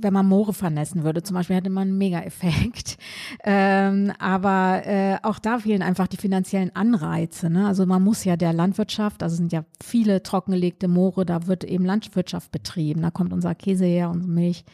wenn 0.00 0.12
man 0.12 0.26
Moore 0.26 0.52
vernässen 0.52 1.04
würde, 1.04 1.22
zum 1.22 1.34
Beispiel 1.34 1.56
hätte 1.56 1.70
man 1.70 1.88
einen 1.88 1.98
Mega-Effekt. 1.98 2.98
Ähm, 3.44 4.12
aber 4.18 4.82
äh, 4.86 5.16
auch 5.22 5.38
da 5.38 5.58
fehlen 5.58 5.82
einfach 5.82 6.06
die 6.06 6.16
finanziellen 6.16 6.74
Anreize. 6.74 7.48
Ne? 7.50 7.66
Also 7.66 7.86
man 7.86 8.02
muss 8.02 8.24
ja 8.24 8.36
der 8.36 8.52
Landwirtschaft, 8.52 9.22
also 9.22 9.36
sind 9.36 9.52
ja 9.52 9.64
viele 9.82 10.22
trockengelegte 10.22 10.88
Moore, 10.88 11.24
da 11.24 11.46
wird 11.46 11.64
eben 11.64 11.84
Landwirtschaft 11.84 12.50
betrieben. 12.50 13.02
Da 13.02 13.10
kommt 13.10 13.32
unser 13.32 13.54
Käse 13.54 13.84
her, 13.84 14.10
unsere 14.10 14.30
Milch 14.30 14.64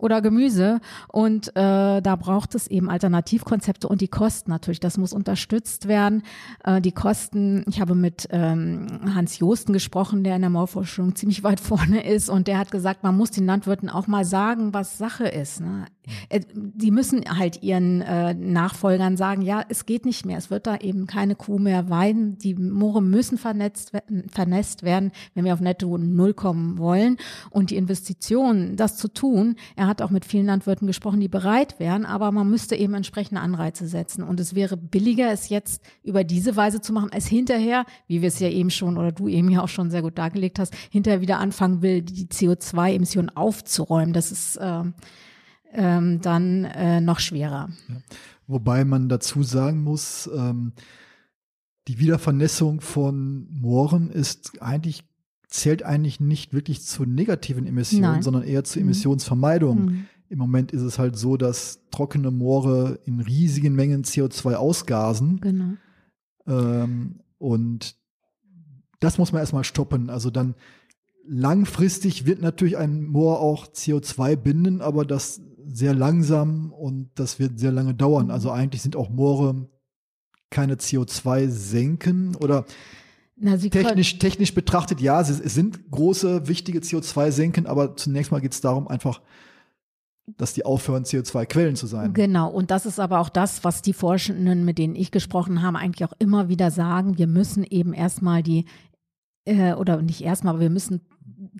oder 0.00 0.20
Gemüse. 0.22 0.80
Und 1.08 1.48
äh, 1.56 2.00
da 2.00 2.16
braucht 2.16 2.54
es 2.54 2.66
eben 2.66 2.90
Alternativkonzepte 2.90 3.88
und 3.88 4.00
die 4.00 4.08
Kosten 4.08 4.50
natürlich. 4.50 4.80
Das 4.80 4.98
muss 4.98 5.12
unterstützt 5.12 5.88
werden. 5.88 6.22
Äh, 6.64 6.80
die 6.80 6.92
Kosten, 6.92 7.64
ich 7.68 7.80
habe 7.80 7.94
mit 7.94 8.28
ähm, 8.30 8.86
Hans 9.14 9.38
Josten 9.38 9.72
gesprochen, 9.72 10.24
der 10.24 10.36
in 10.36 10.42
der 10.42 10.50
Moorforschung 10.50 11.14
ziemlich 11.14 11.42
weit 11.42 11.60
vorne 11.70 12.04
ist 12.06 12.28
und 12.28 12.48
der 12.48 12.58
hat 12.58 12.70
gesagt, 12.70 13.02
man 13.02 13.16
muss 13.16 13.30
den 13.30 13.46
Landwirten 13.46 13.88
auch 13.88 14.06
mal 14.06 14.24
sagen, 14.24 14.74
was 14.74 14.98
Sache 14.98 15.26
ist. 15.26 15.60
Ne? 15.60 15.86
Äh, 16.28 16.40
die 16.54 16.90
müssen 16.90 17.22
halt 17.38 17.62
ihren 17.62 18.00
äh, 18.00 18.34
Nachfolgern 18.34 19.16
sagen, 19.16 19.42
ja, 19.42 19.62
es 19.68 19.86
geht 19.86 20.04
nicht 20.04 20.26
mehr, 20.26 20.38
es 20.38 20.50
wird 20.50 20.66
da 20.66 20.76
eben 20.76 21.06
keine 21.06 21.34
Kuh 21.34 21.58
mehr 21.58 21.90
weiden, 21.90 22.38
die 22.38 22.54
Moore 22.54 23.02
müssen 23.02 23.38
vernetzt, 23.38 23.92
vernässt 24.30 24.82
werden, 24.82 25.12
wenn 25.34 25.44
wir 25.44 25.54
auf 25.54 25.60
Netto 25.60 25.98
Null 25.98 26.34
kommen 26.34 26.78
wollen. 26.78 27.16
Und 27.50 27.70
die 27.70 27.76
Investition, 27.76 28.76
das 28.76 28.96
zu 28.96 29.08
tun, 29.08 29.56
er 29.76 29.86
hat 29.86 30.02
auch 30.02 30.10
mit 30.10 30.24
vielen 30.24 30.46
Landwirten 30.46 30.86
gesprochen, 30.86 31.20
die 31.20 31.28
bereit 31.28 31.78
wären, 31.78 32.04
aber 32.04 32.32
man 32.32 32.50
müsste 32.50 32.76
eben 32.76 32.94
entsprechende 32.94 33.40
Anreize 33.40 33.86
setzen. 33.86 34.22
Und 34.22 34.40
es 34.40 34.54
wäre 34.54 34.76
billiger, 34.76 35.30
es 35.32 35.48
jetzt 35.48 35.82
über 36.02 36.24
diese 36.24 36.56
Weise 36.56 36.80
zu 36.80 36.92
machen, 36.92 37.10
als 37.12 37.26
hinterher, 37.26 37.84
wie 38.06 38.22
wir 38.22 38.28
es 38.28 38.38
ja 38.38 38.48
eben 38.48 38.70
schon 38.70 38.98
oder 38.98 39.12
du 39.12 39.28
eben 39.28 39.50
ja 39.50 39.62
auch 39.62 39.68
schon 39.68 39.90
sehr 39.90 40.02
gut 40.02 40.18
dargelegt 40.18 40.58
hast, 40.58 40.74
hinterher 40.90 41.20
wieder 41.20 41.38
anfangen 41.38 41.82
will, 41.82 42.02
die 42.02 42.26
CO2-Emissionen 42.26 43.30
aufzuräumen. 43.30 44.12
Das 44.12 44.32
ist 44.32 44.56
äh, 44.56 44.84
ähm, 45.72 46.20
dann 46.20 46.64
äh, 46.64 47.00
noch 47.00 47.20
schwerer. 47.20 47.70
Ja. 47.88 47.96
Wobei 48.46 48.84
man 48.84 49.08
dazu 49.08 49.42
sagen 49.42 49.82
muss, 49.82 50.28
ähm, 50.34 50.72
die 51.88 51.98
Wiedervernässung 51.98 52.80
von 52.80 53.46
Mooren 53.50 54.10
ist 54.10 54.60
eigentlich 54.60 55.04
zählt 55.50 55.82
eigentlich 55.82 56.20
nicht 56.20 56.52
wirklich 56.52 56.82
zu 56.82 57.04
negativen 57.04 57.66
Emissionen, 57.66 58.12
Nein. 58.12 58.22
sondern 58.22 58.44
eher 58.44 58.64
zur 58.64 58.80
mhm. 58.80 58.88
Emissionsvermeidung. 58.88 59.84
Mhm. 59.84 60.06
Im 60.28 60.38
Moment 60.38 60.70
ist 60.72 60.82
es 60.82 60.98
halt 60.98 61.16
so, 61.16 61.36
dass 61.36 61.80
trockene 61.90 62.30
Moore 62.30 63.00
in 63.04 63.20
riesigen 63.20 63.74
Mengen 63.74 64.04
CO2 64.04 64.54
ausgasen. 64.54 65.40
Genau. 65.40 65.74
Ähm, 66.46 67.20
und 67.38 67.96
das 69.00 69.18
muss 69.18 69.32
man 69.32 69.40
erstmal 69.40 69.64
stoppen. 69.64 70.08
Also 70.08 70.30
dann 70.30 70.54
langfristig 71.26 72.26
wird 72.26 72.40
natürlich 72.40 72.76
ein 72.76 73.04
Moor 73.04 73.40
auch 73.40 73.66
CO2 73.66 74.36
binden, 74.36 74.80
aber 74.80 75.04
das 75.04 75.40
sehr 75.66 75.94
langsam 75.94 76.72
und 76.72 77.10
das 77.14 77.38
wird 77.38 77.58
sehr 77.58 77.72
lange 77.72 77.94
dauern. 77.94 78.26
Mhm. 78.26 78.32
Also 78.32 78.50
eigentlich 78.50 78.82
sind 78.82 78.96
auch 78.96 79.10
Moore 79.10 79.68
keine 80.50 80.74
CO2 80.74 81.48
senken 81.48 82.34
oder 82.36 82.64
Na, 83.36 83.56
technisch, 83.56 84.18
technisch 84.18 84.54
betrachtet, 84.54 85.00
ja, 85.00 85.20
es, 85.20 85.30
es 85.30 85.54
sind 85.54 85.90
große, 85.90 86.48
wichtige 86.48 86.80
CO2-Senken, 86.80 87.66
aber 87.66 87.96
zunächst 87.96 88.32
mal 88.32 88.40
geht 88.40 88.52
es 88.52 88.60
darum, 88.60 88.88
einfach 88.88 89.20
dass 90.36 90.52
die 90.52 90.64
aufhören, 90.64 91.04
CO2-Quellen 91.04 91.76
zu 91.76 91.86
sein. 91.86 92.12
Genau, 92.12 92.48
und 92.50 92.70
das 92.70 92.86
ist 92.86 93.00
aber 93.00 93.20
auch 93.20 93.28
das, 93.28 93.64
was 93.64 93.82
die 93.82 93.92
Forschenden, 93.92 94.64
mit 94.64 94.78
denen 94.78 94.94
ich 94.94 95.10
gesprochen 95.10 95.62
habe, 95.62 95.78
eigentlich 95.78 96.08
auch 96.08 96.14
immer 96.18 96.48
wieder 96.48 96.70
sagen. 96.70 97.18
Wir 97.18 97.26
müssen 97.26 97.64
eben 97.64 97.92
erstmal 97.92 98.42
die, 98.42 98.66
äh, 99.50 99.74
oder 99.74 100.00
nicht 100.02 100.22
erstmal, 100.22 100.54
aber 100.54 100.62
wir 100.62 100.70
müssen 100.70 101.00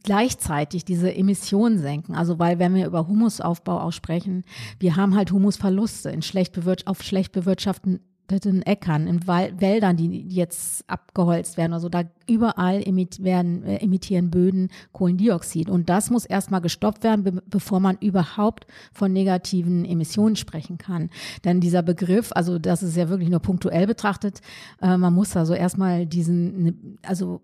gleichzeitig 0.02 0.84
diese 0.84 1.14
Emissionen 1.14 1.78
senken. 1.78 2.14
Also 2.14 2.38
weil 2.38 2.58
wenn 2.58 2.74
wir 2.74 2.86
über 2.86 3.06
Humusaufbau 3.06 3.80
aussprechen, 3.80 4.44
wir 4.78 4.96
haben 4.96 5.14
halt 5.14 5.32
Humusverluste 5.32 6.10
in 6.10 6.22
schlecht 6.22 6.58
auf 6.86 7.02
schlecht 7.02 7.32
bewirtschafteten 7.32 8.00
bewaldeten 8.30 8.62
Äckern, 8.62 9.06
in 9.06 9.26
Wäldern, 9.26 9.96
die 9.96 10.28
jetzt 10.28 10.88
abgeholzt 10.88 11.56
werden. 11.56 11.72
Also 11.72 11.88
da 11.88 12.04
überall 12.26 12.86
emit 12.86 13.22
werden, 13.24 13.64
äh, 13.64 13.76
emittieren 13.78 14.30
Böden 14.30 14.68
Kohlendioxid. 14.92 15.68
Und 15.68 15.88
das 15.88 16.10
muss 16.10 16.24
erstmal 16.24 16.60
gestoppt 16.60 17.02
werden, 17.02 17.24
be 17.24 17.42
bevor 17.50 17.80
man 17.80 17.98
überhaupt 18.00 18.66
von 18.92 19.12
negativen 19.12 19.84
Emissionen 19.84 20.36
sprechen 20.36 20.78
kann. 20.78 21.10
Denn 21.44 21.60
dieser 21.60 21.82
Begriff, 21.82 22.30
also 22.34 22.58
das 22.58 22.82
ist 22.82 22.96
ja 22.96 23.08
wirklich 23.08 23.30
nur 23.30 23.40
punktuell 23.40 23.86
betrachtet, 23.86 24.40
äh, 24.80 24.96
man 24.96 25.12
muss 25.12 25.36
also 25.36 25.54
erstmal 25.54 26.06
diesen, 26.06 26.62
ne, 26.62 26.74
also 27.02 27.40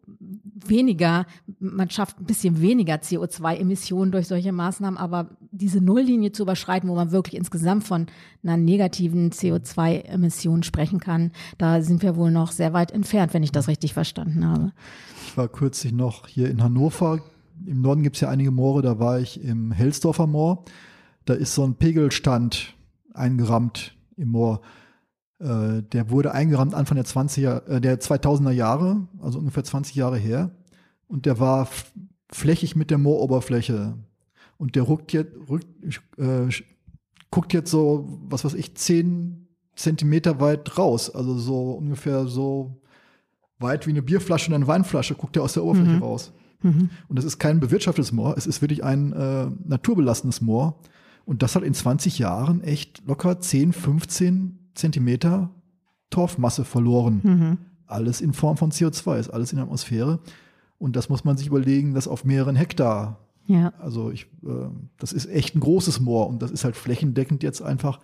weniger, 0.66 1.26
man 1.58 1.90
schafft 1.90 2.20
ein 2.20 2.26
bisschen 2.26 2.60
weniger 2.60 2.94
CO2-Emissionen 2.94 4.12
durch 4.12 4.28
solche 4.28 4.52
Maßnahmen, 4.52 4.98
aber 4.98 5.30
diese 5.50 5.80
Nulllinie 5.80 6.32
zu 6.32 6.42
überschreiten, 6.42 6.88
wo 6.88 6.94
man 6.94 7.10
wirklich 7.10 7.36
insgesamt 7.36 7.84
von 7.84 8.06
einer 8.44 8.56
negativen 8.56 9.30
CO2-Emission 9.30 10.62
sprechen 10.76 11.00
kann, 11.00 11.33
da 11.56 11.80
sind 11.80 12.02
wir 12.02 12.16
wohl 12.16 12.30
noch 12.30 12.52
sehr 12.52 12.75
weit 12.75 12.92
entfernt, 12.92 13.33
wenn 13.33 13.42
ich 13.42 13.50
das 13.50 13.66
richtig 13.66 13.95
verstanden 13.95 14.45
habe. 14.45 14.73
Ich 15.26 15.37
war 15.37 15.49
kürzlich 15.49 15.92
noch 15.92 16.26
hier 16.26 16.50
in 16.50 16.62
Hannover. 16.62 17.21
Im 17.64 17.80
Norden 17.80 18.02
gibt 18.02 18.16
es 18.16 18.21
ja 18.21 18.28
einige 18.28 18.50
Moore, 18.50 18.83
da 18.83 18.99
war 18.99 19.18
ich 19.18 19.42
im 19.42 19.73
Helsdorfer 19.73 20.26
Moor. 20.26 20.64
Da 21.25 21.33
ist 21.33 21.54
so 21.54 21.64
ein 21.64 21.76
Pegelstand 21.76 22.75
eingerammt 23.14 23.97
im 24.18 24.28
Moor. 24.28 24.61
Äh, 25.38 25.83
der 25.83 26.11
wurde 26.11 26.33
eingerammt 26.33 26.75
Anfang 26.75 26.97
der 26.97 27.06
20er, 27.06 27.66
äh, 27.66 27.80
der 27.80 27.99
2000er 27.99 28.50
Jahre, 28.50 29.09
also 29.23 29.38
ungefähr 29.38 29.64
20 29.64 29.95
Jahre 29.95 30.18
her. 30.18 30.50
Und 31.09 31.25
der 31.25 31.40
war 31.40 31.68
flächig 32.30 32.76
mit 32.76 32.90
der 32.90 32.99
Mooroberfläche. 32.99 33.95
Und 34.59 34.76
der 34.76 34.87
rückt 34.88 35.14
jetzt, 35.14 35.33
rückt, 35.49 35.66
äh, 36.18 36.49
guckt 37.30 37.54
jetzt 37.54 37.71
so, 37.71 38.21
was 38.28 38.45
weiß 38.45 38.54
ich, 38.54 38.75
10 38.75 39.45
Zentimeter 39.76 40.40
weit 40.40 40.76
raus. 40.76 41.14
Also 41.14 41.38
so 41.38 41.73
ungefähr 41.73 42.26
so 42.26 42.80
weit 43.59 43.87
wie 43.87 43.90
eine 43.90 44.02
Bierflasche 44.02 44.49
und 44.49 44.54
eine 44.54 44.66
Weinflasche 44.66 45.14
guckt 45.14 45.37
er 45.37 45.42
aus 45.42 45.54
der 45.54 45.64
Oberfläche 45.64 45.97
mhm. 45.97 46.02
raus. 46.02 46.33
Mhm. 46.62 46.90
Und 47.09 47.18
das 47.18 47.25
ist 47.25 47.38
kein 47.38 47.61
bewirtschaftetes 47.61 48.12
Moor, 48.12 48.37
es 48.37 48.47
ist 48.47 48.61
wirklich 48.61 48.85
ein 48.85 49.12
äh, 49.12 49.47
naturbelassenes 49.64 50.40
Moor. 50.40 50.78
Und 51.25 51.42
das 51.42 51.56
hat 51.56 51.62
in 51.62 51.75
20 51.75 52.18
Jahren 52.18 52.62
echt 52.62 53.02
locker 53.06 53.40
10, 53.40 53.73
15 53.73 54.59
Zentimeter 54.75 55.50
Torfmasse 56.11 56.64
verloren. 56.64 57.21
Mhm. 57.23 57.59
Alles 57.87 58.21
in 58.21 58.33
Form 58.33 58.56
von 58.56 58.71
CO2, 58.71 59.18
ist 59.18 59.30
alles 59.30 59.52
in 59.52 59.56
der 59.56 59.64
Atmosphäre. 59.64 60.21
Und 60.78 60.95
das 60.95 61.09
muss 61.09 61.25
man 61.25 61.37
sich 61.37 61.49
überlegen, 61.49 61.95
das 61.95 62.06
auf 62.06 62.25
mehreren 62.25 62.56
Hektar. 62.56 63.18
Ja. 63.47 63.73
Also 63.78 64.11
ich, 64.11 64.25
äh, 64.45 64.68
das 64.99 65.12
ist 65.12 65.26
echt 65.26 65.56
ein 65.56 65.61
großes 65.61 66.00
Moor 66.00 66.28
und 66.28 66.42
das 66.42 66.50
ist 66.50 66.64
halt 66.64 66.76
flächendeckend 66.76 67.42
jetzt 67.42 67.62
einfach 67.62 68.00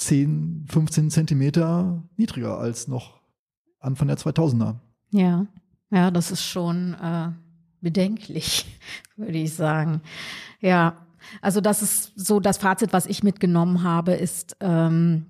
10, 0.00 0.66
15 0.68 1.10
Zentimeter 1.10 2.02
niedriger 2.16 2.58
als 2.58 2.88
noch 2.88 3.20
Anfang 3.78 4.08
der 4.08 4.18
2000er. 4.18 4.76
Ja, 5.12 5.46
ja, 5.90 6.10
das 6.10 6.30
ist 6.30 6.44
schon 6.44 6.94
äh, 6.94 7.30
bedenklich, 7.80 8.66
würde 9.16 9.38
ich 9.38 9.54
sagen. 9.54 10.00
Ja, 10.60 11.06
also 11.42 11.60
das 11.60 11.82
ist 11.82 12.12
so 12.16 12.40
das 12.40 12.58
Fazit, 12.58 12.92
was 12.92 13.06
ich 13.06 13.22
mitgenommen 13.22 13.82
habe, 13.82 14.12
ist 14.12 14.56
ähm, 14.60 15.26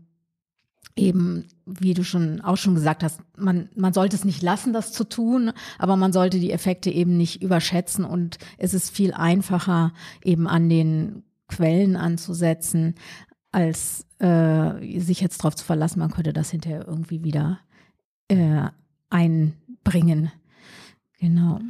eben, 0.95 1.47
wie 1.67 1.95
du 1.95 2.05
schon 2.05 2.41
auch 2.41 2.57
schon 2.57 2.75
gesagt 2.75 3.03
hast, 3.03 3.21
man, 3.37 3.71
man 3.75 3.93
sollte 3.93 4.15
es 4.15 4.25
nicht 4.25 4.43
lassen, 4.43 4.73
das 4.73 4.93
zu 4.93 5.05
tun, 5.05 5.53
aber 5.79 5.97
man 5.97 6.12
sollte 6.12 6.39
die 6.39 6.53
Effekte 6.53 6.91
eben 6.91 7.17
nicht 7.17 7.43
überschätzen 7.43 8.05
und 8.05 8.39
es 8.57 8.73
ist 8.73 8.91
viel 8.91 9.12
einfacher, 9.12 9.93
eben 10.23 10.47
an 10.47 10.69
den 10.69 11.25
Quellen 11.49 11.97
anzusetzen, 11.97 12.95
als 13.52 14.07
äh, 14.19 14.99
sich 15.00 15.21
jetzt 15.21 15.38
darauf 15.40 15.57
zu 15.57 15.64
verlassen, 15.64 15.99
man 15.99 16.11
könnte 16.11 16.33
das 16.33 16.50
hinterher 16.50 16.87
irgendwie 16.87 17.25
wieder 17.25 17.61
äh, 18.28 18.69
einbringen. 19.11 20.30
Genau. 21.19 21.61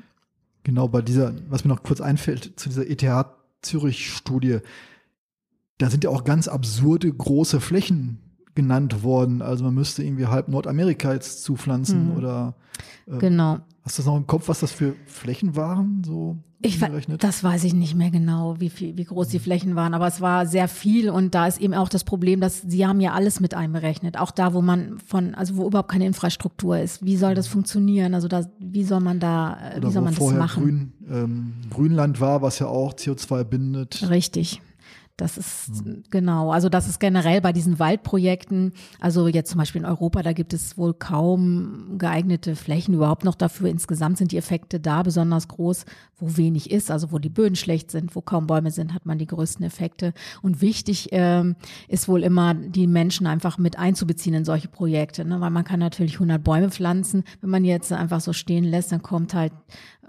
Genau, 0.63 0.89
bei 0.89 1.01
dieser, 1.01 1.35
was 1.49 1.65
mir 1.65 1.71
noch 1.71 1.83
kurz 1.83 2.01
einfällt, 2.01 2.59
zu 2.59 2.69
dieser 2.69 2.89
ETH 2.89 3.27
Zürich-Studie, 3.63 4.59
da 5.79 5.91
sind 5.91 6.05
ja 6.05 6.11
auch 6.11 6.25
ganz 6.25 6.49
absurde 6.49 7.11
große 7.11 7.61
Flächen 7.61 8.19
genannt 8.55 9.03
worden. 9.03 9.41
Also 9.43 9.65
man 9.65 9.75
müsste 9.75 10.03
irgendwie 10.03 10.27
halb 10.27 10.49
Nordamerika 10.49 11.15
jetzt 11.15 11.43
zupflanzen 11.43 12.11
hm. 12.11 12.17
oder 12.17 12.55
äh, 13.07 13.19
genau. 13.19 13.61
Hast 13.91 13.99
du 13.99 14.03
das 14.03 14.07
noch 14.07 14.19
im 14.19 14.29
Kopf, 14.29 14.47
was 14.47 14.61
das 14.61 14.71
für 14.71 14.95
Flächen 15.07 15.57
waren? 15.57 16.05
So 16.07 16.37
ich 16.63 16.79
das 16.79 17.43
weiß 17.43 17.65
ich 17.65 17.75
nicht 17.75 17.97
mehr 17.97 18.13
genau, 18.13 18.61
wie 18.61 18.71
viel, 18.71 18.97
wie 18.97 19.03
groß 19.03 19.27
die. 19.27 19.41
Flächen 19.41 19.75
waren, 19.75 19.95
aber 19.95 20.07
es 20.07 20.21
war 20.21 20.47
sehr 20.47 20.69
viel 20.69 21.11
und 21.11 21.35
da 21.35 21.49
ist 21.49 21.61
eben 21.61 21.75
auch 21.75 21.89
das 21.89 22.05
Problem, 22.05 22.41
dass 22.41 22.63
sie 22.63 22.87
haben 22.87 23.01
ja 23.01 23.15
alles 23.15 23.41
mit 23.41 23.53
einberechnet, 23.53 24.17
auch 24.17 24.31
da, 24.31 24.55
wo 24.55 24.63
man 24.63 25.01
von, 25.05 25.35
also 25.35 25.57
wo 25.57 25.67
überhaupt 25.67 25.91
keine 25.91 26.07
Infrastruktur 26.07 26.79
ist. 26.79 27.05
Wie 27.05 27.17
soll 27.17 27.35
das 27.35 27.47
hm. 27.47 27.53
funktionieren? 27.53 28.15
Also 28.15 28.29
da, 28.29 28.49
wie 28.61 28.85
soll 28.85 29.01
man 29.01 29.19
da, 29.19 29.55
äh, 29.55 29.79
Oder 29.79 29.89
wie 29.89 29.93
soll 29.93 30.03
man 30.03 30.15
das 30.15 30.33
machen? 30.35 30.63
Grün, 30.63 30.93
ähm, 31.11 31.53
Grünland 31.71 32.21
war, 32.21 32.43
was 32.43 32.61
ja 32.61 32.69
auch 32.69 32.93
CO2 32.93 33.43
bindet. 33.43 34.09
Richtig 34.09 34.63
Das 35.21 35.37
ist 35.37 35.85
mhm. 35.85 36.03
genau, 36.11 36.51
also 36.51 36.69
das 36.69 36.89
ist 36.89 36.99
generell 36.99 37.41
bei 37.41 37.53
diesen 37.53 37.79
Waldprojekten, 37.79 38.73
also 39.01 39.29
jetzt 39.29 39.51
zum 39.51 39.59
Beispiel 39.59 39.83
in 39.83 39.87
Europa, 39.87 40.23
da 40.23 40.33
gibt 40.33 40.55
es 40.55 40.79
wohl 40.79 40.95
kaum 40.95 41.97
geeignete 41.99 42.57
Flächen 42.57 42.95
überhaupt 42.95 43.25
noch 43.25 43.35
dafür. 43.35 43.69
Insgesamt 43.69 44.17
sind 44.19 44.33
die 44.33 44.39
Effekte 44.39 44.81
da 44.81 45.03
besonders 45.03 45.49
groß, 45.49 45.85
wo 46.19 46.37
wenig 46.37 46.71
ist, 46.71 46.91
also 46.91 47.13
wo 47.13 47.19
die 47.19 47.29
Böden 47.29 47.57
schlecht 47.57 47.91
sind, 47.91 48.17
wo 48.17 48.23
kaum 48.23 48.47
Bäume 48.47 48.71
sind, 48.71 48.95
hat 48.95 49.05
man 49.05 49.19
die 49.19 49.27
größten 49.27 49.65
Effekte. 49.65 50.15
Und 50.43 50.63
wichtig 50.63 51.09
ähm, 51.13 51.57
ist 51.89 52.09
wohl 52.09 52.23
immer, 52.23 52.55
die 52.55 52.87
Menschen 52.87 53.27
einfach 53.27 53.59
mit 53.59 53.79
einzubeziehen 53.79 54.35
in 54.35 54.45
solche 54.45 54.69
Projekte, 54.69 55.25
ne? 55.25 55.41
weil 55.41 55.51
man 55.51 55.65
kann 55.65 55.81
natürlich 55.81 56.15
100 56.15 56.43
Bäume 56.43 56.71
pflanzen. 56.71 57.25
Wenn 57.41 57.51
man 57.51 57.65
jetzt 57.65 57.93
einfach 57.93 58.21
so 58.21 58.33
stehen 58.33 58.65
lässt, 58.65 58.93
dann 58.93 59.03
kommt 59.03 59.35
halt 59.35 59.53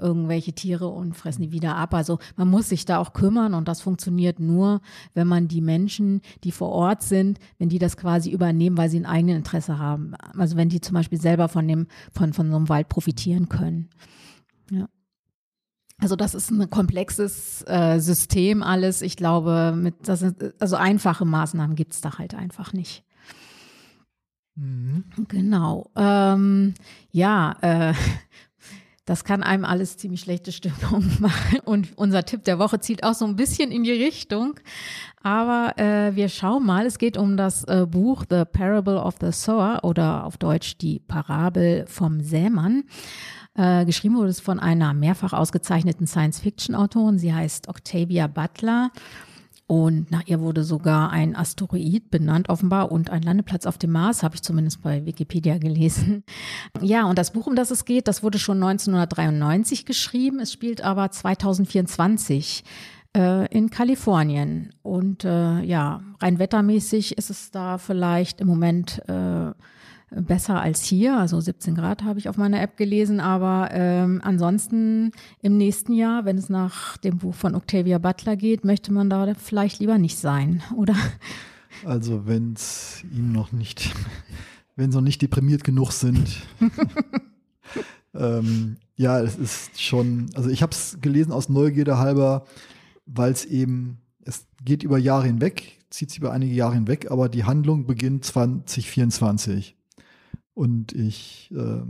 irgendwelche 0.01 0.53
Tiere 0.53 0.87
und 0.87 1.15
fressen 1.15 1.43
die 1.43 1.51
wieder 1.51 1.75
ab. 1.75 1.93
Also 1.93 2.19
man 2.35 2.49
muss 2.49 2.69
sich 2.69 2.85
da 2.85 2.97
auch 2.97 3.13
kümmern 3.13 3.53
und 3.53 3.67
das 3.67 3.81
funktioniert 3.81 4.39
nur, 4.39 4.81
wenn 5.13 5.27
man 5.27 5.47
die 5.47 5.61
Menschen, 5.61 6.21
die 6.43 6.51
vor 6.51 6.69
Ort 6.69 7.03
sind, 7.03 7.39
wenn 7.57 7.69
die 7.69 7.79
das 7.79 7.97
quasi 7.97 8.31
übernehmen, 8.31 8.77
weil 8.77 8.89
sie 8.89 8.99
ein 8.99 9.05
eigenes 9.05 9.37
Interesse 9.37 9.77
haben. 9.77 10.15
Also 10.37 10.57
wenn 10.57 10.69
die 10.69 10.81
zum 10.81 10.95
Beispiel 10.95 11.21
selber 11.21 11.47
von 11.47 11.67
dem, 11.67 11.87
von, 12.11 12.33
von 12.33 12.49
so 12.49 12.55
einem 12.57 12.69
Wald 12.69 12.89
profitieren 12.89 13.47
können. 13.47 13.89
Ja. 14.71 14.87
Also 15.99 16.15
das 16.15 16.33
ist 16.33 16.49
ein 16.49 16.69
komplexes 16.69 17.63
äh, 17.67 17.99
System 17.99 18.63
alles. 18.63 19.03
Ich 19.03 19.15
glaube, 19.15 19.73
mit 19.77 20.07
das 20.07 20.23
ist, 20.23 20.35
also 20.59 20.75
einfache 20.75 21.25
Maßnahmen 21.25 21.75
gibt 21.75 21.93
es 21.93 22.01
da 22.01 22.17
halt 22.17 22.33
einfach 22.33 22.73
nicht. 22.73 23.05
Mhm. 24.55 25.05
Genau. 25.27 25.89
Ähm, 25.95 26.73
ja, 27.11 27.55
äh, 27.61 27.93
das 29.05 29.23
kann 29.23 29.41
einem 29.41 29.65
alles 29.65 29.97
ziemlich 29.97 30.21
schlechte 30.21 30.51
Stimmung 30.51 31.05
machen. 31.19 31.59
Und 31.65 31.97
unser 31.97 32.23
Tipp 32.23 32.43
der 32.43 32.59
Woche 32.59 32.79
zielt 32.79 33.03
auch 33.03 33.13
so 33.13 33.25
ein 33.25 33.35
bisschen 33.35 33.71
in 33.71 33.83
die 33.83 33.91
Richtung. 33.91 34.59
Aber 35.23 35.77
äh, 35.77 36.15
wir 36.15 36.29
schauen 36.29 36.65
mal, 36.65 36.85
es 36.85 36.97
geht 36.97 37.17
um 37.17 37.37
das 37.37 37.63
äh, 37.65 37.85
Buch 37.89 38.23
The 38.29 38.43
Parable 38.45 39.01
of 39.01 39.15
the 39.19 39.31
Sower 39.31 39.79
oder 39.83 40.25
auf 40.25 40.37
Deutsch 40.37 40.77
die 40.77 40.99
Parabel 40.99 41.85
vom 41.87 42.21
Sämann. 42.21 42.83
Äh, 43.55 43.85
geschrieben 43.85 44.15
wurde 44.15 44.29
es 44.29 44.39
von 44.39 44.59
einer 44.59 44.93
mehrfach 44.93 45.33
ausgezeichneten 45.33 46.07
Science-Fiction-Autorin. 46.07 47.17
Sie 47.17 47.33
heißt 47.33 47.67
Octavia 47.67 48.27
Butler. 48.27 48.91
Und 49.71 50.11
nach 50.11 50.23
ihr 50.25 50.41
wurde 50.41 50.65
sogar 50.65 51.11
ein 51.11 51.33
Asteroid 51.33 52.11
benannt, 52.11 52.49
offenbar, 52.49 52.91
und 52.91 53.09
ein 53.09 53.21
Landeplatz 53.21 53.65
auf 53.65 53.77
dem 53.77 53.91
Mars, 53.91 54.21
habe 54.21 54.35
ich 54.35 54.41
zumindest 54.41 54.81
bei 54.81 55.05
Wikipedia 55.05 55.59
gelesen. 55.59 56.25
Ja, 56.81 57.05
und 57.05 57.17
das 57.17 57.31
Buch, 57.31 57.47
um 57.47 57.55
das 57.55 57.71
es 57.71 57.85
geht, 57.85 58.09
das 58.09 58.21
wurde 58.21 58.37
schon 58.37 58.61
1993 58.61 59.85
geschrieben. 59.85 60.41
Es 60.41 60.51
spielt 60.51 60.83
aber 60.83 61.09
2024 61.09 62.65
äh, 63.15 63.47
in 63.47 63.69
Kalifornien. 63.69 64.73
Und 64.81 65.23
äh, 65.23 65.61
ja, 65.61 66.01
rein 66.19 66.37
wettermäßig 66.37 67.17
ist 67.17 67.29
es 67.29 67.51
da 67.51 67.77
vielleicht 67.77 68.41
im 68.41 68.47
Moment 68.47 69.01
äh, 69.07 69.51
besser 70.11 70.61
als 70.61 70.83
hier. 70.83 71.17
Also 71.17 71.39
17 71.39 71.75
Grad 71.75 72.03
habe 72.03 72.19
ich 72.19 72.27
auf 72.27 72.37
meiner 72.37 72.61
App 72.61 72.77
gelesen. 72.77 73.19
Aber 73.19 73.69
ähm, 73.71 74.21
ansonsten 74.23 75.11
im 75.41 75.57
nächsten 75.57 75.93
Jahr, 75.93 76.25
wenn 76.25 76.37
es 76.37 76.49
nach 76.49 76.97
dem 76.97 77.17
Buch 77.17 77.33
von 77.33 77.55
Octavia 77.55 77.97
Butler 77.97 78.35
geht, 78.35 78.65
möchte 78.65 78.91
man 78.91 79.09
da 79.09 79.33
vielleicht 79.35 79.79
lieber 79.79 79.97
nicht 79.97 80.17
sein, 80.17 80.61
oder? 80.75 80.95
Also 81.85 82.27
wenn 82.27 82.53
es 82.53 83.03
ihm 83.11 83.31
noch 83.31 83.51
nicht, 83.51 83.93
wenn 84.75 84.91
sie 84.91 84.97
noch 84.97 85.03
nicht 85.03 85.21
deprimiert 85.21 85.63
genug 85.63 85.91
sind. 85.91 86.41
ähm, 88.13 88.77
ja, 88.97 89.19
es 89.21 89.37
ist 89.37 89.81
schon, 89.81 90.29
also 90.35 90.49
ich 90.49 90.61
habe 90.61 90.73
es 90.73 90.97
gelesen 91.01 91.31
aus 91.31 91.49
Neugierde 91.49 91.97
halber, 91.97 92.45
weil 93.05 93.31
es 93.31 93.45
eben, 93.45 93.99
es 94.23 94.45
geht 94.63 94.83
über 94.83 94.97
Jahre 94.97 95.25
hinweg, 95.25 95.79
zieht 95.89 96.09
sich 96.09 96.19
über 96.19 96.31
einige 96.31 96.53
Jahre 96.53 96.75
hinweg, 96.75 97.09
aber 97.09 97.29
die 97.29 97.45
Handlung 97.45 97.87
beginnt 97.87 98.25
2024. 98.25 99.75
Und 100.53 100.93
ich 100.93 101.51
äh, 101.55 101.83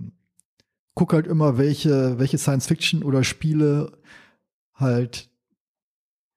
gucke 0.94 1.16
halt 1.16 1.28
immer, 1.28 1.58
welche, 1.58 2.20
welche 2.20 2.38
Science-Fiction 2.38 3.04
oder 3.04 3.24
Spiele 3.24 3.92
halt 4.74 5.30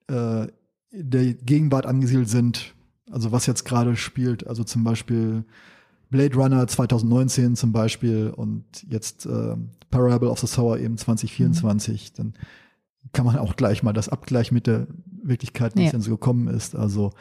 äh, 0.09 0.45
in 0.91 1.11
der 1.11 1.35
Gegenwart 1.35 1.87
angesiedelt 1.87 2.29
sind. 2.29 2.75
Also 3.11 3.33
was 3.33 3.47
jetzt 3.47 3.65
gerade 3.65 3.97
spielt. 3.97 4.47
Also 4.47 4.65
zum 4.65 4.85
Beispiel 4.85 5.45
Blade 6.11 6.37
Runner 6.37 6.67
2019 6.67 7.57
zum 7.57 7.73
Beispiel 7.73 8.31
und 8.31 8.65
jetzt 8.89 9.27
äh, 9.27 9.57
Parable 9.91 10.31
of 10.31 10.39
the 10.39 10.47
Sower 10.47 10.79
eben 10.79 10.97
2024. 10.97 12.13
Mhm. 12.13 12.17
Dann 12.17 12.35
kann 13.13 13.27
man 13.27 13.37
auch 13.39 13.57
gleich 13.57 13.83
mal 13.83 13.93
das 13.93 14.09
abgleichen 14.09 14.55
mit 14.55 14.67
der 14.67 14.87
Wirklichkeit, 15.23 15.77
wie 15.77 15.81
ja. 15.81 15.87
es 15.87 15.93
denn 15.93 16.01
so 16.01 16.13
gekommen 16.13 16.49
ist. 16.49 16.75
Also 16.77 17.13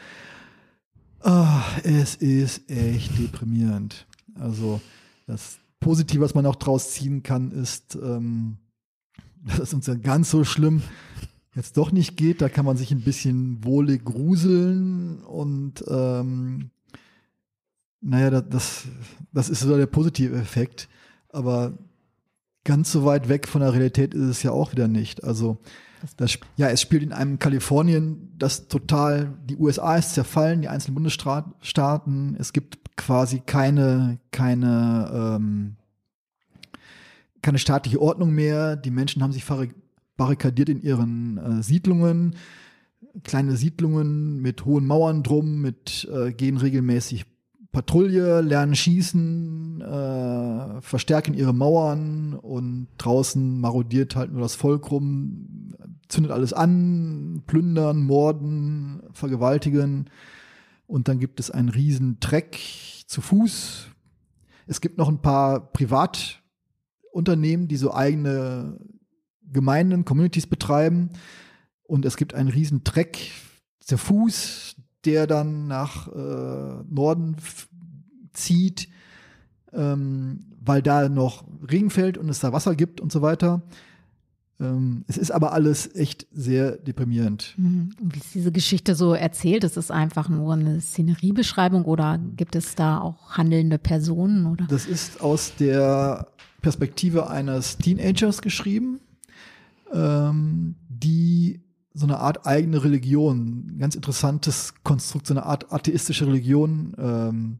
oh, 1.24 1.46
es 1.82 2.14
ist 2.16 2.70
echt 2.70 3.18
deprimierend. 3.18 4.06
Also 4.38 4.80
das 5.26 5.58
Positive, 5.80 6.22
was 6.22 6.34
man 6.34 6.46
auch 6.46 6.56
draus 6.56 6.92
ziehen 6.92 7.22
kann, 7.22 7.50
ist, 7.52 7.96
ähm, 7.96 8.58
dass 9.46 9.58
es 9.58 9.74
uns 9.74 9.86
ja 9.86 9.94
ganz 9.94 10.30
so 10.30 10.44
schlimm 10.44 10.82
jetzt 11.54 11.76
doch 11.76 11.92
nicht 11.92 12.16
geht. 12.16 12.40
Da 12.40 12.48
kann 12.48 12.64
man 12.64 12.76
sich 12.76 12.90
ein 12.90 13.02
bisschen 13.02 13.64
wohlig 13.64 14.04
gruseln 14.04 15.20
und 15.20 15.84
ähm, 15.88 16.70
naja, 18.00 18.42
das, 18.42 18.84
das 19.32 19.48
ist 19.48 19.60
so 19.60 19.76
der 19.76 19.86
positive 19.86 20.36
Effekt. 20.36 20.88
Aber 21.30 21.78
ganz 22.64 22.92
so 22.92 23.04
weit 23.04 23.28
weg 23.28 23.48
von 23.48 23.60
der 23.60 23.72
Realität 23.72 24.14
ist 24.14 24.28
es 24.28 24.42
ja 24.42 24.50
auch 24.50 24.72
wieder 24.72 24.88
nicht. 24.88 25.24
Also 25.24 25.58
das, 26.16 26.38
ja, 26.56 26.68
es 26.68 26.82
spielt 26.82 27.02
in 27.02 27.12
einem 27.12 27.38
Kalifornien, 27.38 28.34
das 28.38 28.68
total, 28.68 29.32
die 29.44 29.56
USA 29.56 29.96
ist 29.96 30.14
zerfallen, 30.14 30.62
die 30.62 30.68
einzelnen 30.68 30.94
Bundesstaaten. 30.94 32.36
Es 32.38 32.52
gibt 32.52 32.83
quasi 32.96 33.40
keine, 33.40 34.18
keine, 34.30 35.36
ähm, 35.36 35.76
keine 37.42 37.58
staatliche 37.58 38.00
Ordnung 38.00 38.32
mehr. 38.32 38.76
Die 38.76 38.90
Menschen 38.90 39.22
haben 39.22 39.32
sich 39.32 39.44
barrikadiert 40.16 40.68
in 40.68 40.82
ihren 40.82 41.38
äh, 41.38 41.62
Siedlungen. 41.62 42.36
Kleine 43.22 43.56
Siedlungen 43.56 44.40
mit 44.40 44.64
hohen 44.64 44.86
Mauern 44.86 45.22
drum, 45.22 45.60
mit 45.60 46.08
äh, 46.12 46.32
gehen 46.32 46.56
regelmäßig 46.56 47.26
Patrouille, 47.74 48.40
lernen 48.40 48.76
schießen, 48.76 49.80
äh, 49.80 50.80
verstärken 50.80 51.34
ihre 51.34 51.52
Mauern 51.52 52.34
und 52.34 52.86
draußen 52.98 53.60
marodiert 53.60 54.14
halt 54.14 54.32
nur 54.32 54.42
das 54.42 54.54
Volk 54.54 54.92
rum, 54.92 55.74
zündet 56.08 56.32
alles 56.32 56.52
an, 56.52 57.42
plündern, 57.46 58.04
morden, 58.04 59.02
vergewaltigen. 59.12 60.08
Und 60.86 61.08
dann 61.08 61.18
gibt 61.18 61.40
es 61.40 61.50
einen 61.50 61.68
riesen 61.68 62.20
Treck 62.20 62.58
zu 63.06 63.20
Fuß. 63.20 63.88
Es 64.66 64.80
gibt 64.80 64.98
noch 64.98 65.08
ein 65.08 65.20
paar 65.20 65.72
Privatunternehmen, 65.72 67.68
die 67.68 67.76
so 67.76 67.94
eigene 67.94 68.78
Gemeinden, 69.42 70.04
Communities 70.04 70.46
betreiben. 70.46 71.10
Und 71.84 72.04
es 72.04 72.16
gibt 72.16 72.34
einen 72.34 72.48
riesen 72.48 72.84
Treck 72.84 73.30
zu 73.80 73.98
Fuß, 73.98 74.76
der 75.04 75.26
dann 75.26 75.66
nach 75.66 76.08
äh, 76.08 76.84
Norden 76.88 77.36
zieht, 78.32 78.88
ähm, 79.72 80.46
weil 80.60 80.82
da 80.82 81.08
noch 81.08 81.44
Regen 81.70 81.90
fällt 81.90 82.16
und 82.16 82.28
es 82.28 82.40
da 82.40 82.52
Wasser 82.52 82.74
gibt 82.74 83.00
und 83.00 83.12
so 83.12 83.22
weiter. 83.22 83.62
Ähm, 84.60 85.04
es 85.08 85.16
ist 85.16 85.30
aber 85.30 85.52
alles 85.52 85.94
echt 85.94 86.26
sehr 86.32 86.72
deprimierend. 86.72 87.54
Mhm. 87.56 87.90
Wie 88.00 88.18
ist 88.18 88.34
diese 88.34 88.52
Geschichte 88.52 88.94
so 88.94 89.14
erzählt? 89.14 89.64
Ist 89.64 89.76
es 89.76 89.90
einfach 89.90 90.28
nur 90.28 90.54
eine 90.54 90.80
Szeneriebeschreibung 90.80 91.84
oder 91.84 92.18
gibt 92.36 92.54
es 92.54 92.74
da 92.74 93.00
auch 93.00 93.32
handelnde 93.36 93.78
Personen? 93.78 94.46
Oder? 94.46 94.66
Das 94.68 94.86
ist 94.86 95.20
aus 95.20 95.54
der 95.56 96.28
Perspektive 96.62 97.28
eines 97.28 97.78
Teenagers 97.78 98.42
geschrieben, 98.42 99.00
ähm, 99.92 100.76
die 100.88 101.60
so 101.92 102.06
eine 102.06 102.18
Art 102.18 102.46
eigene 102.46 102.82
Religion, 102.82 103.74
ein 103.74 103.78
ganz 103.78 103.94
interessantes 103.94 104.74
Konstrukt, 104.82 105.26
so 105.26 105.34
eine 105.34 105.46
Art 105.46 105.72
atheistische 105.72 106.26
Religion. 106.26 106.94
Ähm, 106.98 107.58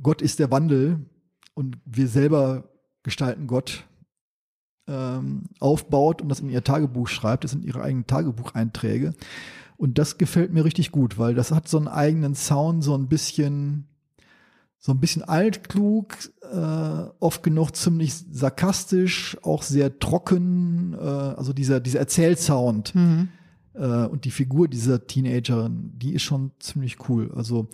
Gott 0.00 0.22
ist 0.22 0.38
der 0.38 0.50
Wandel 0.50 1.06
und 1.54 1.78
wir 1.84 2.08
selber 2.08 2.64
gestalten 3.02 3.46
Gott 3.46 3.84
ähm, 4.86 5.44
aufbaut 5.60 6.22
und 6.22 6.28
das 6.28 6.40
in 6.40 6.50
ihr 6.50 6.64
Tagebuch 6.64 7.08
schreibt. 7.08 7.44
Das 7.44 7.52
sind 7.52 7.64
ihre 7.64 7.82
eigenen 7.82 8.06
Tagebucheinträge. 8.06 9.14
Und 9.76 9.98
das 9.98 10.18
gefällt 10.18 10.52
mir 10.52 10.64
richtig 10.64 10.92
gut, 10.92 11.18
weil 11.18 11.34
das 11.34 11.50
hat 11.50 11.68
so 11.68 11.76
einen 11.76 11.88
eigenen 11.88 12.34
Sound, 12.34 12.84
so 12.84 12.94
ein 12.96 13.08
bisschen, 13.08 13.88
so 14.78 14.92
ein 14.92 15.00
bisschen 15.00 15.22
altklug, 15.22 16.14
äh, 16.52 17.04
oft 17.18 17.42
genug 17.42 17.74
ziemlich 17.74 18.14
sarkastisch, 18.30 19.36
auch 19.42 19.62
sehr 19.62 19.98
trocken, 19.98 20.94
äh, 20.94 21.04
also 21.04 21.52
dieser, 21.52 21.80
dieser 21.80 22.00
Erzählsound. 22.00 22.94
Mhm. 22.94 23.28
Äh, 23.74 24.06
und 24.06 24.24
die 24.24 24.30
Figur 24.30 24.68
dieser 24.68 25.06
Teenagerin, 25.06 25.92
die 25.96 26.14
ist 26.14 26.22
schon 26.22 26.52
ziemlich 26.58 27.08
cool. 27.08 27.32
Also 27.34 27.68